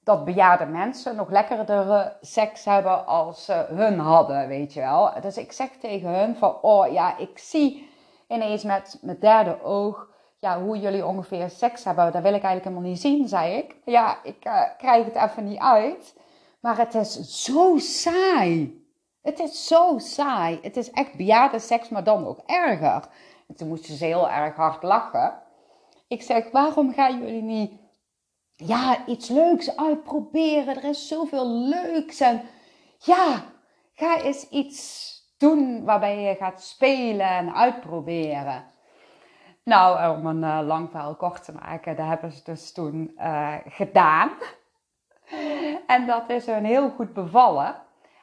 dat 0.04 0.24
bejaarde 0.24 0.66
mensen 0.66 1.16
nog 1.16 1.30
lekkerdere 1.30 2.16
seks 2.20 2.64
hebben 2.64 3.06
als 3.06 3.44
ze 3.44 3.66
hun 3.68 3.98
hadden, 3.98 4.48
weet 4.48 4.72
je 4.72 4.80
wel. 4.80 5.20
Dus 5.20 5.36
ik 5.36 5.52
zeg 5.52 5.68
tegen 5.68 6.08
hun 6.08 6.36
van, 6.36 6.58
oh 6.62 6.92
ja, 6.92 7.16
ik 7.16 7.38
zie 7.38 7.88
ineens 8.28 8.64
met 8.64 8.98
mijn 9.02 9.18
derde 9.20 9.62
oog 9.62 10.09
ja, 10.40 10.62
hoe 10.62 10.78
jullie 10.78 11.06
ongeveer 11.06 11.50
seks 11.50 11.84
hebben, 11.84 12.12
dat 12.12 12.22
wil 12.22 12.34
ik 12.34 12.42
eigenlijk 12.42 12.64
helemaal 12.64 12.90
niet 12.90 13.00
zien, 13.00 13.28
zei 13.28 13.56
ik. 13.56 13.76
Ja, 13.84 14.18
ik 14.22 14.46
uh, 14.46 14.62
krijg 14.78 15.04
het 15.04 15.14
even 15.14 15.44
niet 15.44 15.58
uit. 15.58 16.14
Maar 16.60 16.78
het 16.78 16.94
is 16.94 17.42
zo 17.44 17.78
saai. 17.78 18.84
Het 19.22 19.38
is 19.38 19.66
zo 19.66 19.98
saai. 19.98 20.58
Het 20.62 20.76
is 20.76 20.90
echt 20.90 21.14
bejaarde 21.14 21.58
seks, 21.58 21.88
maar 21.88 22.04
dan 22.04 22.22
nog 22.22 22.38
erger. 22.46 23.08
En 23.48 23.54
toen 23.56 23.68
moesten 23.68 23.94
ze 23.94 24.04
heel 24.04 24.30
erg 24.30 24.56
hard 24.56 24.82
lachen. 24.82 25.42
Ik 26.08 26.22
zeg, 26.22 26.50
waarom 26.50 26.92
gaan 26.92 27.18
jullie 27.18 27.42
niet 27.42 27.72
ja, 28.54 29.06
iets 29.06 29.28
leuks 29.28 29.76
uitproberen? 29.76 30.76
Er 30.76 30.84
is 30.84 31.08
zoveel 31.08 31.48
leuks. 31.48 32.20
En 32.20 32.42
ja, 32.98 33.44
ga 33.92 34.22
eens 34.22 34.48
iets 34.48 35.10
doen 35.38 35.84
waarbij 35.84 36.20
je 36.20 36.34
gaat 36.34 36.62
spelen 36.62 37.28
en 37.28 37.54
uitproberen. 37.54 38.69
Nou, 39.64 40.16
om 40.18 40.26
een 40.26 40.42
uh, 40.42 40.66
lang 40.66 40.90
verhaal 40.90 41.14
kort 41.14 41.44
te 41.44 41.52
maken, 41.52 41.96
dat 41.96 42.06
hebben 42.06 42.32
ze 42.32 42.44
dus 42.44 42.72
toen 42.72 43.12
uh, 43.16 43.54
gedaan. 43.64 44.30
en 45.86 46.06
dat 46.06 46.30
is 46.30 46.46
hun 46.46 46.64
heel 46.64 46.90
goed 46.90 47.12
bevallen. 47.12 47.74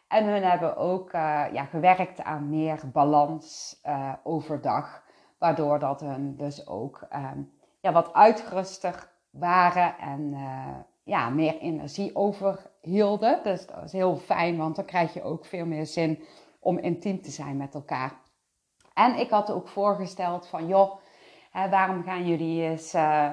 En 0.07 0.25
hun 0.25 0.43
hebben 0.43 0.77
ook 0.77 1.11
ja, 1.51 1.65
gewerkt 1.65 2.23
aan 2.23 2.49
meer 2.49 2.79
balans 2.93 3.75
overdag. 4.23 5.03
Waardoor 5.37 5.79
dat 5.79 5.99
hun 5.99 6.35
dus 6.35 6.67
ook 6.67 7.07
um, 7.13 7.51
ja, 7.79 7.91
wat 7.91 8.13
uitgeruster 8.13 9.09
waren 9.29 9.97
en 9.97 10.35
ja, 11.03 11.29
meer 11.29 11.57
energie 11.57 12.15
overhielden. 12.15 13.39
Dus 13.43 13.67
dat 13.67 13.83
is 13.83 13.91
heel 13.91 14.15
fijn, 14.15 14.57
want 14.57 14.75
dan 14.75 14.85
krijg 14.85 15.13
je 15.13 15.23
ook 15.23 15.45
veel 15.45 15.65
meer 15.65 15.85
zin 15.85 16.23
om 16.59 16.77
intiem 16.77 17.21
te 17.21 17.31
zijn 17.31 17.57
met 17.57 17.73
elkaar. 17.73 18.13
En 18.93 19.19
ik 19.19 19.29
had 19.29 19.51
ook 19.51 19.67
voorgesteld 19.67 20.47
van, 20.47 20.67
joh, 20.67 20.99
waarom 21.65 22.03
gaan 22.03 22.27
jullie 22.27 22.63
eens, 22.63 22.95
uh, 22.95 23.29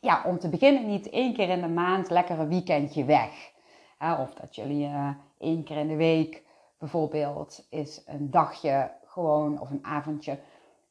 ja, 0.00 0.22
om 0.24 0.38
te 0.38 0.48
beginnen 0.48 0.86
niet 0.86 1.10
één 1.10 1.34
keer 1.34 1.48
in 1.48 1.60
de 1.60 1.68
maand 1.68 2.10
lekker 2.10 2.38
een 2.38 2.48
weekendje 2.48 3.04
weg? 3.04 3.56
of 4.20 4.34
dat 4.34 4.54
jullie 4.54 4.90
één 5.38 5.64
keer 5.64 5.76
in 5.76 5.88
de 5.88 5.96
week 5.96 6.42
bijvoorbeeld 6.78 7.66
is 7.70 8.02
een 8.06 8.30
dagje 8.30 8.90
gewoon 9.04 9.60
of 9.60 9.70
een 9.70 9.84
avondje 9.84 10.38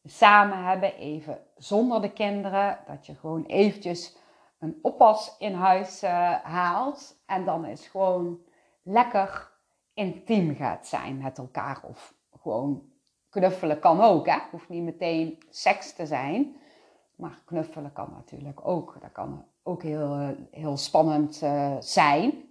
samen 0.06 0.64
hebben, 0.64 0.96
even 0.96 1.40
zonder 1.58 2.02
de 2.02 2.12
kinderen. 2.12 2.80
Dat 2.88 3.06
je 3.06 3.16
gewoon 3.16 3.44
eventjes 3.46 4.18
een 4.60 4.80
oppas 4.82 5.36
in 5.40 5.54
huis 5.54 6.02
haalt 6.44 7.22
en 7.26 7.46
dan 7.46 7.66
is 7.66 7.88
gewoon 7.88 8.40
lekker 8.84 9.52
intiem 9.94 10.56
gaat 10.56 10.88
zijn 10.88 11.18
met 11.18 11.38
elkaar. 11.38 11.80
Of 11.84 12.14
gewoon 12.42 12.84
knuffelen 13.38 13.80
kan 13.80 14.02
ook, 14.02 14.28
hè? 14.28 14.38
Hoeft 14.52 14.70
niet 14.70 14.84
meteen 14.84 15.44
seks 15.50 15.94
te 15.94 16.06
zijn. 16.06 16.58
Maar 17.16 17.42
knuffelen 17.46 17.94
kan 17.94 18.10
natuurlijk 18.12 18.68
ook. 18.68 18.98
Dat 19.02 19.12
kan 19.12 19.46
ook 19.64 19.84
heel, 19.84 20.36
heel 20.52 20.78
spannend 20.78 21.42
uh, 21.42 21.76
zijn. 21.80 22.50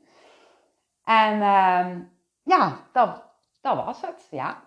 En 1.04 1.34
uh, 1.34 1.96
ja, 2.42 2.76
dat, 2.92 3.22
dat 3.60 3.84
was 3.84 4.00
het. 4.00 4.26
Ja, 4.30 4.62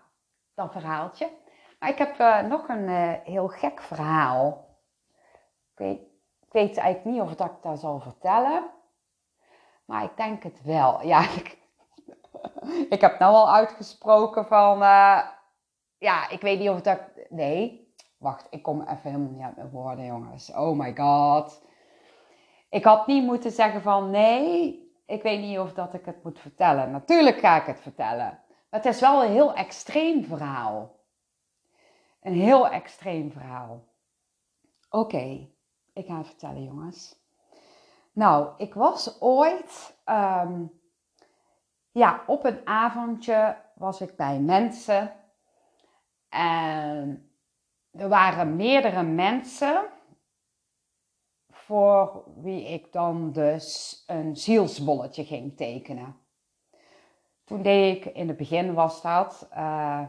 dat 0.53 0.71
verhaaltje. 0.71 1.29
Maar 1.79 1.89
ik 1.89 1.97
heb 1.97 2.19
uh, 2.19 2.41
nog 2.41 2.67
een 2.67 2.87
uh, 2.87 3.13
heel 3.23 3.47
gek 3.47 3.81
verhaal. 3.81 4.67
Ik 5.71 5.77
weet, 5.77 5.99
ik 6.39 6.51
weet 6.51 6.77
eigenlijk 6.77 7.05
niet 7.15 7.21
of 7.21 7.31
ik 7.31 7.61
dat 7.61 7.79
zal 7.79 7.99
vertellen. 7.99 8.69
Maar 9.85 10.03
ik 10.03 10.17
denk 10.17 10.43
het 10.43 10.61
wel. 10.63 11.01
Ja, 11.03 11.21
ik, 11.39 11.57
ik 12.89 13.01
heb 13.01 13.19
nou 13.19 13.33
al 13.33 13.53
uitgesproken 13.53 14.45
van 14.45 14.81
ja, 15.99 16.29
ik 16.29 16.41
weet 16.41 16.59
niet 16.59 16.69
of 16.69 16.81
dat. 16.81 16.99
Nee, 17.29 17.93
wacht, 18.17 18.47
ik 18.49 18.63
kom 18.63 18.81
even 18.81 18.99
helemaal 19.01 19.31
niet 19.31 19.43
uit 19.43 19.55
mijn 19.55 19.69
woorden, 19.69 20.05
jongens. 20.05 20.51
Oh 20.51 20.77
my 20.77 20.95
god. 20.95 21.61
Ik 22.69 22.83
had 22.83 23.07
niet 23.07 23.23
moeten 23.23 23.51
zeggen 23.51 23.81
van 23.81 24.09
nee, 24.09 24.83
ik 25.05 25.21
weet 25.21 25.39
niet 25.39 25.59
of 25.59 25.73
dat 25.73 25.93
ik 25.93 26.05
het 26.05 26.23
moet 26.23 26.39
vertellen. 26.39 26.91
Natuurlijk 26.91 27.39
ga 27.39 27.61
ik 27.61 27.65
het 27.65 27.79
vertellen. 27.79 28.39
Maar 28.69 28.79
het 28.79 28.85
is 28.85 28.99
wel 28.99 29.23
een 29.23 29.31
heel 29.31 29.53
extreem 29.53 30.23
verhaal. 30.23 30.97
Een 32.21 32.33
heel 32.33 32.67
extreem 32.67 33.31
verhaal. 33.31 33.83
Oké, 34.89 35.47
ik 35.93 36.05
ga 36.05 36.17
het 36.17 36.27
vertellen, 36.27 36.63
jongens. 36.63 37.19
Nou, 38.11 38.49
ik 38.57 38.73
was 38.73 39.21
ooit, 39.21 39.97
ehm, 40.03 40.63
ja, 41.91 42.23
op 42.27 42.45
een 42.45 42.67
avondje 42.67 43.57
was 43.75 44.01
ik 44.01 44.15
bij 44.15 44.39
mensen. 44.39 45.13
En 46.29 47.31
er 47.91 48.09
waren 48.09 48.55
meerdere 48.55 49.03
mensen 49.03 49.85
voor 51.51 52.23
wie 52.35 52.63
ik 52.63 52.91
dan 52.91 53.31
dus 53.31 54.03
een 54.07 54.35
zielsbolletje 54.35 55.25
ging 55.25 55.57
tekenen. 55.57 56.15
Toen 57.43 57.61
deed 57.61 57.95
ik, 57.95 58.05
in 58.05 58.27
het 58.27 58.37
begin 58.37 58.73
was 58.73 59.01
dat, 59.01 59.49
uh, 59.53 60.03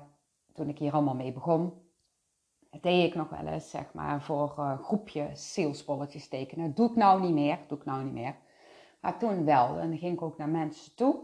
toen 0.53 0.69
ik 0.69 0.79
hier 0.79 0.93
allemaal 0.93 1.15
mee 1.15 1.33
begon, 1.33 1.73
deed 2.81 3.07
ik 3.07 3.15
nog 3.15 3.29
wel 3.29 3.47
eens, 3.47 3.71
zeg 3.71 3.93
maar, 3.93 4.23
voor 4.23 4.55
uh, 4.59 4.83
groepjes 4.83 5.53
zielsbolletjes 5.53 6.29
tekenen. 6.29 6.75
Doe 6.75 6.91
ik 6.91 6.97
nou 6.97 7.21
niet 7.21 7.33
meer, 7.33 7.59
doe 7.67 7.79
ik 7.79 7.85
nou 7.85 8.05
niet 8.05 8.12
meer. 8.12 8.37
Maar 9.00 9.19
toen 9.19 9.45
wel, 9.45 9.79
en 9.79 9.89
dan 9.89 9.99
ging 9.99 10.12
ik 10.12 10.23
ook 10.23 10.39
naar 10.39 10.49
mensen 10.49 10.95
toe. 10.95 11.17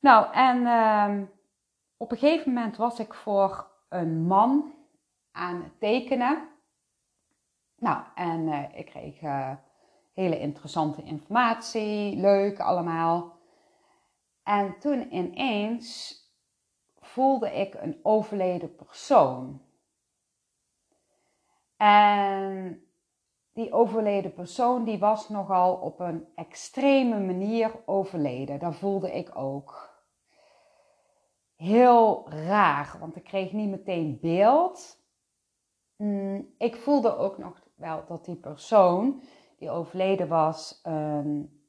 Nou, 0.00 0.32
en 0.32 0.60
uh, 0.60 1.22
op 1.98 2.10
een 2.10 2.18
gegeven 2.18 2.52
moment 2.52 2.76
was 2.76 2.98
ik 2.98 3.14
voor 3.14 3.70
een 3.88 4.26
man 4.26 4.74
aan 5.32 5.62
het 5.62 5.80
tekenen. 5.80 6.48
Nou, 7.76 8.02
en 8.14 8.40
uh, 8.40 8.64
ik 8.78 8.86
kreeg 8.86 9.20
uh, 9.20 9.52
hele 10.12 10.38
interessante 10.38 11.02
informatie, 11.02 12.16
leuk 12.16 12.60
allemaal. 12.60 13.36
En 14.42 14.78
toen 14.78 15.14
ineens 15.14 16.16
voelde 17.00 17.50
ik 17.52 17.74
een 17.74 18.00
overleden 18.02 18.74
persoon. 18.74 19.62
En 21.76 22.82
die 23.52 23.72
overleden 23.72 24.32
persoon 24.32 24.84
die 24.84 24.98
was 24.98 25.28
nogal 25.28 25.74
op 25.74 26.00
een 26.00 26.26
extreme 26.34 27.20
manier 27.20 27.70
overleden. 27.84 28.58
Dat 28.58 28.76
voelde 28.76 29.12
ik 29.12 29.36
ook. 29.36 29.87
Heel 31.58 32.30
raar, 32.30 32.96
want 33.00 33.16
ik 33.16 33.24
kreeg 33.24 33.52
niet 33.52 33.70
meteen 33.70 34.18
beeld. 34.20 34.98
Mm, 35.96 36.54
ik 36.58 36.76
voelde 36.76 37.16
ook 37.16 37.38
nog 37.38 37.62
wel 37.74 38.04
dat 38.06 38.24
die 38.24 38.36
persoon 38.36 39.22
die 39.58 39.70
overleden 39.70 40.28
was 40.28 40.80
een 40.82 41.62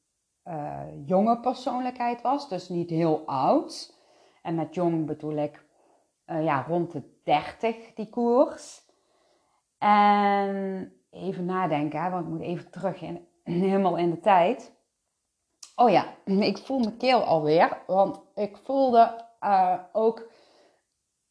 uh, 0.44 0.82
jonge 1.06 1.40
persoonlijkheid 1.40 2.22
was, 2.22 2.50
dus 2.50 2.70
niet 2.70 2.90
heel 2.90 3.24
oud. 3.26 3.98
En 4.42 4.56
met 4.56 4.76
jong 4.76 5.06
bedoel 5.06 5.36
ik 5.36 5.66
uh, 6.26 6.44
ja, 6.44 6.66
rond 6.68 6.92
de 6.92 7.04
30 7.24 7.94
die 7.94 8.10
koers. 8.10 8.82
En 9.78 10.94
even 11.10 11.46
nadenken, 11.46 12.12
want 12.12 12.26
ik 12.26 12.32
moet 12.32 12.42
even 12.42 12.72
terug 12.72 13.02
in, 13.02 13.28
helemaal 13.44 13.98
in 13.98 14.10
de 14.10 14.20
tijd. 14.20 14.78
Oh 15.76 15.90
ja, 15.90 16.06
ik 16.52 16.58
voel 16.58 16.80
mijn 16.80 16.98
keel 16.98 17.24
alweer, 17.24 17.84
want 17.88 18.22
ik 18.36 18.58
voelde 18.58 19.28
uh, 19.44 19.80
ook 19.92 20.30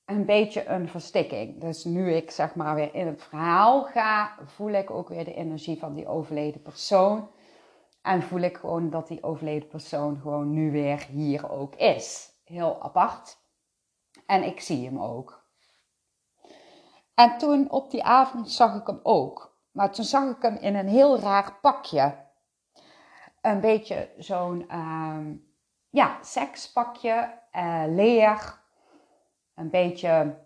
een 0.04 0.24
beetje 0.24 0.66
een 0.66 0.88
verstikking. 0.88 1.60
Dus 1.60 1.84
nu 1.84 2.12
ik 2.12 2.30
zeg 2.30 2.54
maar 2.54 2.74
weer 2.74 2.94
in 2.94 3.06
het 3.06 3.22
verhaal 3.22 3.84
ga, 3.84 4.34
voel 4.44 4.70
ik 4.70 4.90
ook 4.90 5.08
weer 5.08 5.24
de 5.24 5.34
energie 5.34 5.78
van 5.78 5.94
die 5.94 6.06
overleden 6.06 6.62
persoon. 6.62 7.30
En 8.02 8.22
voel 8.22 8.40
ik 8.40 8.56
gewoon 8.56 8.90
dat 8.90 9.08
die 9.08 9.22
overleden 9.22 9.68
persoon 9.68 10.18
gewoon 10.20 10.50
nu 10.50 10.70
weer 10.70 11.06
hier 11.10 11.50
ook 11.50 11.74
is. 11.74 12.32
Heel 12.44 12.82
apart. 12.82 13.38
En 14.26 14.42
ik 14.42 14.60
zie 14.60 14.84
hem 14.84 15.00
ook. 15.00 15.46
En 17.14 17.38
toen 17.38 17.70
op 17.70 17.90
die 17.90 18.04
avond 18.04 18.50
zag 18.50 18.80
ik 18.80 18.86
hem 18.86 19.00
ook. 19.02 19.56
Maar 19.70 19.92
toen 19.92 20.04
zag 20.04 20.36
ik 20.36 20.42
hem 20.42 20.56
in 20.56 20.74
een 20.74 20.88
heel 20.88 21.18
raar 21.18 21.58
pakje. 21.60 22.26
Een 23.40 23.60
beetje 23.60 24.10
zo'n 24.18 24.66
uh, 24.70 25.18
ja, 25.98 26.18
sekspakje, 26.22 27.40
uh, 27.52 27.84
leer. 27.86 28.58
Een 29.54 29.70
beetje, 29.70 30.38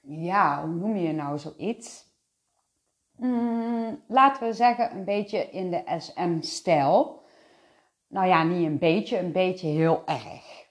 ja, 0.00 0.60
hoe 0.64 0.74
noem 0.74 0.96
je 0.96 1.12
nou 1.12 1.38
zoiets? 1.38 2.06
Mm, 3.16 4.04
laten 4.08 4.46
we 4.46 4.52
zeggen 4.52 4.96
een 4.96 5.04
beetje 5.04 5.50
in 5.50 5.70
de 5.70 5.82
SM-stijl. 5.98 7.22
Nou 8.06 8.26
ja, 8.26 8.42
niet 8.42 8.66
een 8.66 8.78
beetje, 8.78 9.18
een 9.18 9.32
beetje 9.32 9.68
heel 9.68 10.02
erg. 10.06 10.66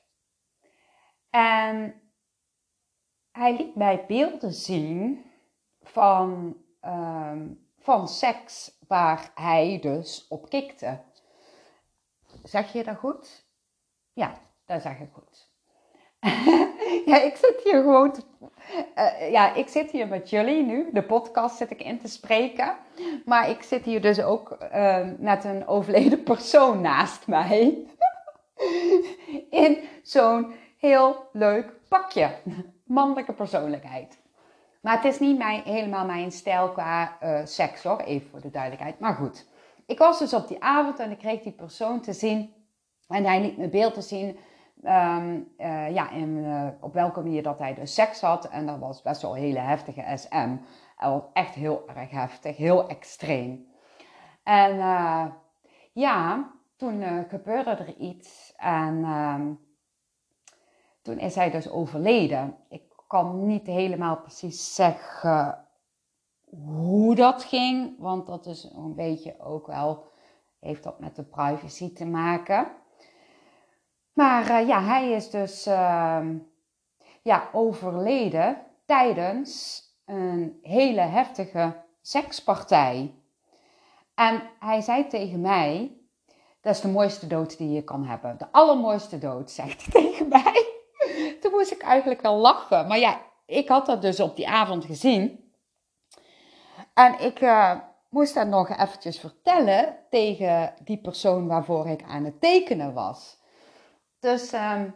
En 1.30 2.02
hij 3.32 3.58
liet 3.58 3.76
mij 3.76 4.06
beelden 4.06 4.54
zien 4.54 5.26
van, 5.82 6.58
um, 6.82 7.68
van 7.80 8.08
seks 8.08 8.78
waar 8.88 9.32
hij 9.36 9.80
dus 9.82 10.28
op 10.28 10.50
kikte. 10.50 11.00
Zeg 12.44 12.74
je 12.74 12.84
dat 12.84 12.98
goed? 12.98 13.47
Ja, 14.18 14.34
dat 14.66 14.82
zeg 14.82 15.00
ik 15.00 15.10
goed. 15.14 15.50
ja, 17.12 17.22
ik 17.22 17.36
zit 17.36 17.62
hier 17.64 17.82
gewoon. 17.82 18.12
Te, 18.12 18.22
uh, 18.98 19.32
ja, 19.32 19.54
ik 19.54 19.68
zit 19.68 19.92
hier 19.92 20.08
met 20.08 20.30
jullie 20.30 20.64
nu. 20.64 20.90
De 20.94 21.04
podcast 21.04 21.58
zit 21.58 21.72
ik 21.72 21.82
in 21.82 22.00
te 22.00 22.08
spreken. 22.08 22.76
Maar 23.26 23.50
ik 23.50 23.64
zit 23.64 23.86
hier 23.86 24.02
dus 24.02 24.22
ook 24.22 24.58
uh, 24.74 25.08
met 25.18 25.44
een 25.44 25.68
overleden 25.68 26.24
persoon 26.24 26.82
naast 26.82 27.28
mij. 27.28 27.88
in 29.50 29.78
zo'n 30.04 30.54
heel 30.78 31.30
leuk 31.32 31.74
pakje. 31.88 32.30
Mannelijke 32.84 33.34
persoonlijkheid. 33.34 34.18
Maar 34.82 34.96
het 34.96 35.06
is 35.06 35.20
niet 35.20 35.38
mijn, 35.38 35.62
helemaal 35.64 36.06
mijn 36.06 36.32
stijl 36.32 36.72
qua 36.72 37.18
uh, 37.24 37.40
seks 37.44 37.84
hoor, 37.84 38.00
even 38.00 38.30
voor 38.30 38.42
de 38.42 38.52
duidelijkheid. 38.52 39.00
Maar 39.00 39.14
goed, 39.14 39.48
ik 39.86 40.00
was 40.00 40.20
dus 40.20 40.34
op 40.34 40.48
die 40.48 40.64
avond 40.64 41.00
en 41.00 41.12
ik 41.12 41.18
kreeg 41.18 41.42
die 41.42 41.52
persoon 41.52 42.02
te 42.02 42.14
zien. 42.14 42.57
En 43.08 43.26
hij 43.26 43.42
liet 43.42 43.58
me 43.58 43.70
beeld 43.70 43.94
te 43.94 44.02
zien 44.02 44.38
um, 44.84 45.54
uh, 45.58 45.94
ja, 45.94 46.14
uh, 46.16 46.68
op 46.82 46.94
welke 46.94 47.22
manier 47.22 47.44
dat 47.44 47.60
hij 47.60 47.74
dus 47.74 47.94
seks 47.94 48.22
had. 48.22 48.50
En 48.50 48.66
dat 48.66 48.80
was 48.80 49.02
best 49.02 49.22
wel 49.22 49.36
een 49.36 49.42
hele 49.42 49.60
heftige 49.60 50.18
SM. 50.18 50.56
Echt 51.34 51.54
heel 51.54 51.84
erg 51.96 52.10
heftig, 52.10 52.58
heel 52.58 52.88
extreem. 52.88 53.68
En 54.44 54.78
ja, 55.94 56.52
toen 56.76 57.04
gebeurde 57.30 57.70
er 57.70 57.96
iets. 57.96 58.54
En 58.56 59.06
um, 59.06 59.60
toen 61.02 61.20
is 61.20 61.36
hij 61.36 61.52
dus 61.52 61.70
overleden. 61.70 62.56
Ik 62.70 62.84
kan 63.08 63.46
niet 63.46 63.66
helemaal 63.66 64.18
precies 64.18 64.76
zeggen 64.76 65.68
hoe 66.50 67.16
dat 67.16 67.44
ging, 67.44 67.96
want 68.00 68.28
dat 68.28 68.46
is 68.46 68.64
een 68.64 68.96
beetje 68.96 69.40
ook 69.40 69.68
wel, 69.68 70.04
heeft 70.60 70.84
dat 70.84 71.00
met 71.00 71.16
de 71.16 71.24
privacy 71.24 71.94
te 71.94 72.06
maken. 72.06 72.68
Maar 74.18 74.50
uh, 74.50 74.68
ja, 74.68 74.82
hij 74.82 75.12
is 75.12 75.30
dus 75.30 75.68
uh, 75.68 76.26
ja, 77.22 77.50
overleden 77.52 78.58
tijdens 78.86 79.82
een 80.06 80.60
hele 80.62 81.02
heftige 81.02 81.84
sekspartij. 82.02 83.14
En 84.16 84.44
hij 84.60 84.82
zei 84.82 85.08
tegen 85.08 85.42
mij, 85.42 85.98
dat 86.62 86.76
is 86.76 86.82
de 86.82 86.88
mooiste 86.88 87.28
dood 87.28 87.58
die 87.58 87.72
je 87.72 87.84
kan 87.84 88.06
hebben. 88.06 88.38
De 88.38 88.48
allermooiste 88.52 89.18
dood, 89.18 89.52
zegt 89.62 89.86
hij 89.86 90.02
tegen 90.02 90.28
mij. 90.28 90.66
Toen 91.42 91.52
moest 91.52 91.72
ik 91.72 91.82
eigenlijk 91.82 92.22
wel 92.22 92.38
lachen. 92.38 92.88
Maar 92.88 93.00
ja, 93.00 93.22
ik 93.46 93.68
had 93.68 93.86
dat 93.86 94.02
dus 94.02 94.20
op 94.20 94.36
die 94.36 94.50
avond 94.50 94.86
gezien. 94.86 95.52
En 96.94 97.20
ik 97.20 97.42
uh, 97.42 97.80
moest 98.10 98.34
dat 98.34 98.48
nog 98.48 98.70
eventjes 98.70 99.20
vertellen 99.20 99.98
tegen 100.10 100.74
die 100.84 101.02
persoon 101.02 101.48
waarvoor 101.48 101.88
ik 101.88 102.04
aan 102.04 102.26
het 102.26 102.42
tekenen 102.42 102.94
was. 102.94 103.38
Dus 104.20 104.54
um, 104.54 104.96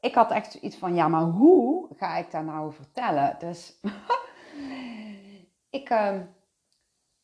ik 0.00 0.14
had 0.14 0.30
echt 0.30 0.52
zoiets 0.52 0.76
van, 0.76 0.94
ja, 0.94 1.08
maar 1.08 1.22
hoe 1.22 1.88
ga 1.96 2.16
ik 2.16 2.30
daar 2.30 2.44
nou 2.44 2.72
vertellen? 2.72 3.36
Dus 3.38 3.80
ik 5.70 5.90
um, 5.90 6.34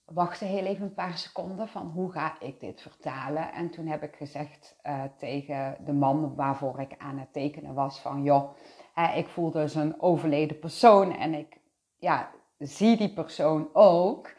wachtte 0.05 0.45
heel 0.45 0.65
even 0.65 0.85
een 0.85 0.95
paar 0.95 1.19
seconden 1.19 1.69
van, 1.69 1.87
hoe 1.87 2.13
ga 2.13 2.41
ik 2.41 2.61
dit 2.61 2.81
vertalen? 2.81 3.53
En 3.53 3.71
toen 3.71 3.87
heb 3.87 4.03
ik 4.03 4.17
gezegd 4.17 4.79
uh, 4.83 5.03
tegen 5.19 5.77
de 5.85 5.93
man 5.93 6.35
waarvoor 6.35 6.81
ik 6.81 6.95
aan 6.99 7.19
het 7.19 7.33
tekenen 7.33 7.75
was 7.75 8.01
van, 8.01 8.23
joh, 8.23 8.55
hè, 8.95 9.17
ik 9.17 9.29
voel 9.29 9.51
dus 9.51 9.75
een 9.75 10.01
overleden 10.01 10.59
persoon 10.59 11.17
en 11.17 11.35
ik 11.35 11.61
ja, 11.99 12.31
zie 12.59 12.97
die 12.97 13.13
persoon 13.13 13.69
ook. 13.73 14.35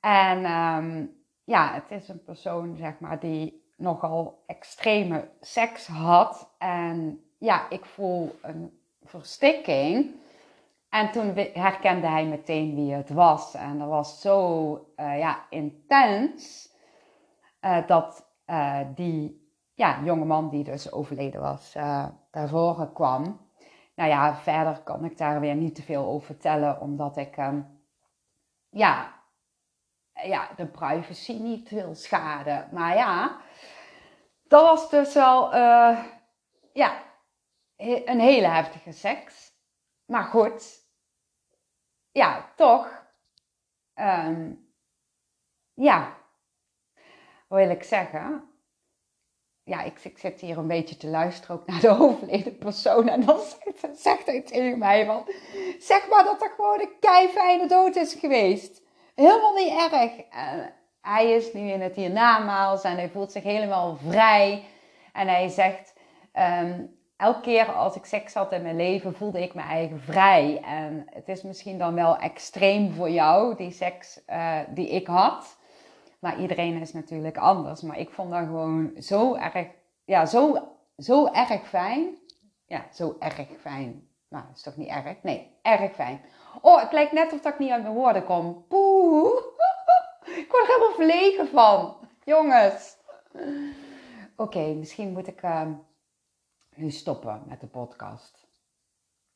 En 0.00 0.50
um, 0.52 1.16
ja, 1.44 1.72
het 1.72 1.90
is 1.90 2.08
een 2.08 2.24
persoon, 2.24 2.76
zeg 2.76 2.98
maar, 3.00 3.20
die 3.20 3.65
nogal 3.76 4.42
extreme 4.46 5.28
seks 5.40 5.86
had. 5.86 6.54
En 6.58 7.24
ja, 7.38 7.70
ik 7.70 7.84
voel 7.84 8.38
een 8.42 8.80
verstikking 9.02 10.14
En 10.88 11.10
toen 11.10 11.34
herkende 11.52 12.06
hij 12.06 12.26
meteen 12.26 12.74
wie 12.74 12.92
het 12.92 13.10
was. 13.10 13.54
En 13.54 13.78
dat 13.78 13.88
was 13.88 14.20
zo 14.20 14.70
uh, 14.96 15.18
ja, 15.18 15.46
intens 15.50 16.68
uh, 17.60 17.86
dat 17.86 18.26
uh, 18.46 18.80
die 18.94 19.50
ja, 19.74 20.00
jongeman 20.04 20.50
die 20.50 20.64
dus 20.64 20.92
overleden 20.92 21.40
was, 21.40 21.72
daarvoor 22.30 22.92
kwam. 22.92 23.40
Nou 23.94 24.10
ja, 24.10 24.34
verder 24.34 24.80
kan 24.82 25.04
ik 25.04 25.18
daar 25.18 25.40
weer 25.40 25.54
niet 25.54 25.74
te 25.74 25.82
veel 25.82 26.04
over 26.04 26.26
vertellen, 26.26 26.80
omdat 26.80 27.16
ik 27.16 27.36
um, 27.36 27.66
ja, 28.70 29.15
ja, 30.24 30.50
de 30.56 30.66
privacy 30.66 31.32
niet 31.32 31.70
wil 31.70 31.94
schaden. 31.94 32.68
Maar 32.72 32.96
ja, 32.96 33.40
dat 34.42 34.62
was 34.62 34.90
dus 34.90 35.14
wel 35.14 35.54
ja, 36.72 37.02
een 37.76 38.20
hele 38.20 38.46
heftige 38.46 38.92
seks. 38.92 39.54
Maar 40.06 40.24
goed, 40.24 40.84
ja, 42.10 42.52
toch, 42.56 43.06
um, 43.94 44.72
ja, 45.74 46.16
wat 47.48 47.58
wil 47.58 47.70
ik 47.70 47.82
zeggen? 47.82 48.50
Ja, 49.62 49.82
ik, 49.82 50.04
ik, 50.04 50.18
zit 50.18 50.40
hier 50.40 50.58
een 50.58 50.66
beetje 50.66 50.96
te 50.96 51.06
luisteren 51.06 51.56
ook 51.56 51.66
naar 51.66 51.80
de 51.80 51.88
overleden 52.02 52.58
persoon. 52.58 53.08
En 53.08 53.24
dan 53.24 53.40
zegt, 53.40 54.00
zegt 54.00 54.26
hij 54.26 54.42
tegen 54.42 54.78
mij 54.78 55.04
van, 55.04 55.28
zeg 55.78 56.08
maar 56.08 56.24
dat 56.24 56.42
er 56.42 56.50
gewoon 56.50 56.80
een 56.80 56.98
kei 57.00 57.28
fijne 57.28 57.66
dood 57.66 57.96
is 57.96 58.14
geweest. 58.14 58.82
Helemaal 59.16 59.54
niet 59.54 59.92
erg. 59.92 60.12
hij 61.00 61.30
is 61.30 61.52
nu 61.52 61.60
in 61.60 61.80
het 61.80 61.94
hiernamaals 61.96 62.82
en 62.82 62.96
hij 62.96 63.08
voelt 63.08 63.32
zich 63.32 63.42
helemaal 63.42 63.96
vrij. 63.96 64.64
En 65.12 65.28
hij 65.28 65.48
zegt, 65.48 65.94
um, 66.34 66.96
elke 67.16 67.40
keer 67.40 67.72
als 67.72 67.96
ik 67.96 68.04
seks 68.04 68.34
had 68.34 68.52
in 68.52 68.62
mijn 68.62 68.76
leven, 68.76 69.14
voelde 69.14 69.42
ik 69.42 69.54
me 69.54 69.60
eigen 69.60 70.00
vrij. 70.00 70.60
En 70.64 71.06
het 71.10 71.28
is 71.28 71.42
misschien 71.42 71.78
dan 71.78 71.94
wel 71.94 72.16
extreem 72.16 72.92
voor 72.92 73.10
jou, 73.10 73.56
die 73.56 73.70
seks 73.70 74.20
uh, 74.28 74.58
die 74.68 74.88
ik 74.88 75.06
had. 75.06 75.58
Maar 76.18 76.40
iedereen 76.40 76.80
is 76.80 76.92
natuurlijk 76.92 77.36
anders. 77.36 77.80
Maar 77.80 77.98
ik 77.98 78.10
vond 78.10 78.30
dat 78.30 78.44
gewoon 78.44 78.92
zo 78.98 79.34
erg, 79.34 79.66
ja, 80.04 80.26
zo, 80.26 80.68
zo 80.96 81.26
erg 81.26 81.68
fijn. 81.68 82.18
Ja, 82.66 82.86
zo 82.92 83.16
erg 83.18 83.46
fijn. 83.60 84.08
Nou, 84.36 84.48
is 84.54 84.62
toch 84.62 84.76
niet 84.76 84.88
erg? 84.88 85.22
Nee, 85.22 85.58
erg 85.62 85.94
fijn. 85.94 86.20
Oh, 86.60 86.80
het 86.80 86.92
lijkt 86.92 87.12
net 87.12 87.32
of 87.32 87.40
dat 87.40 87.52
ik 87.52 87.58
niet 87.58 87.70
uit 87.70 87.82
mijn 87.82 87.94
woorden 87.94 88.24
kom. 88.24 88.64
Poeh. 88.68 89.32
ik 90.42 90.46
word 90.50 90.62
er 90.62 90.74
helemaal 90.74 90.94
verlegen 90.94 91.48
van. 91.48 91.96
Jongens. 92.24 92.96
Oké, 94.36 94.60
misschien 94.60 95.12
moet 95.12 95.26
ik... 95.26 95.42
Uh, 95.42 95.62
nu 96.74 96.90
stoppen 96.90 97.42
met 97.46 97.60
de 97.60 97.66
podcast? 97.66 98.46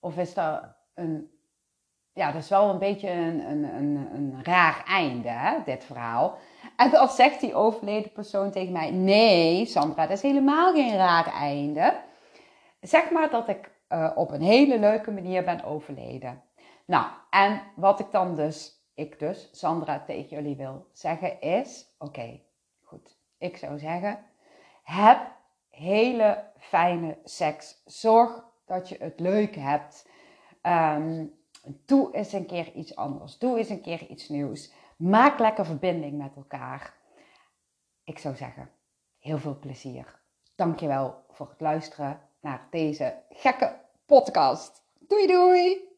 Of 0.00 0.16
is 0.16 0.34
dat 0.34 0.62
een. 0.94 1.30
Ja, 2.12 2.32
dat 2.32 2.42
is 2.42 2.48
wel 2.48 2.70
een 2.70 2.78
beetje 2.78 3.10
een, 3.10 3.50
een, 3.50 3.64
een, 3.64 4.08
een 4.14 4.44
raar 4.44 4.84
einde, 4.86 5.28
hè, 5.28 5.62
dit 5.64 5.84
verhaal. 5.84 6.38
En 6.76 6.90
dan 6.90 7.08
zegt 7.08 7.40
die 7.40 7.54
overleden 7.54 8.12
persoon 8.12 8.50
tegen 8.50 8.72
mij: 8.72 8.90
Nee, 8.90 9.66
Sandra, 9.66 10.06
dat 10.06 10.16
is 10.16 10.22
helemaal 10.22 10.72
geen 10.72 10.96
raar 10.96 11.32
einde. 11.32 12.00
Zeg 12.80 13.10
maar 13.10 13.30
dat 13.30 13.48
ik 13.48 13.70
uh, 13.90 14.10
op 14.14 14.30
een 14.30 14.42
hele 14.42 14.78
leuke 14.78 15.10
manier 15.10 15.44
ben 15.44 15.64
overleden. 15.64 16.42
Nou, 16.84 17.06
en 17.30 17.62
wat 17.76 18.00
ik 18.00 18.10
dan 18.10 18.36
dus, 18.36 18.84
ik 18.94 19.18
dus, 19.18 19.48
Sandra 19.52 20.04
tegen 20.06 20.28
jullie 20.28 20.56
wil 20.56 20.86
zeggen 20.92 21.40
is: 21.40 21.94
Oké, 21.98 22.40
goed. 22.82 23.18
Ik 23.38 23.56
zou 23.56 23.78
zeggen: 23.78 24.18
heb 24.82 25.20
hele 25.68 26.44
fijne 26.58 27.18
seks. 27.24 27.82
Zorg 27.84 28.44
dat 28.64 28.88
je 28.88 28.96
het 28.98 29.20
leuk 29.20 29.54
hebt. 29.54 30.08
Um, 30.62 31.38
doe 31.86 32.14
eens 32.14 32.32
een 32.32 32.46
keer 32.46 32.72
iets 32.72 32.96
anders. 32.96 33.38
Doe 33.38 33.58
eens 33.58 33.68
een 33.68 33.80
keer 33.80 34.06
iets 34.06 34.28
nieuws. 34.28 34.72
Maak 34.96 35.38
lekker 35.38 35.66
verbinding 35.66 36.18
met 36.18 36.36
elkaar. 36.36 36.94
Ik 38.04 38.18
zou 38.18 38.36
zeggen, 38.36 38.70
heel 39.18 39.38
veel 39.38 39.58
plezier. 39.58 40.20
Dankjewel 40.54 41.24
voor 41.30 41.48
het 41.48 41.60
luisteren 41.60 42.20
naar 42.40 42.66
deze 42.70 43.14
gekke 43.30 43.76
podcast. 44.06 44.82
Doei 44.98 45.26
doei! 45.26 45.89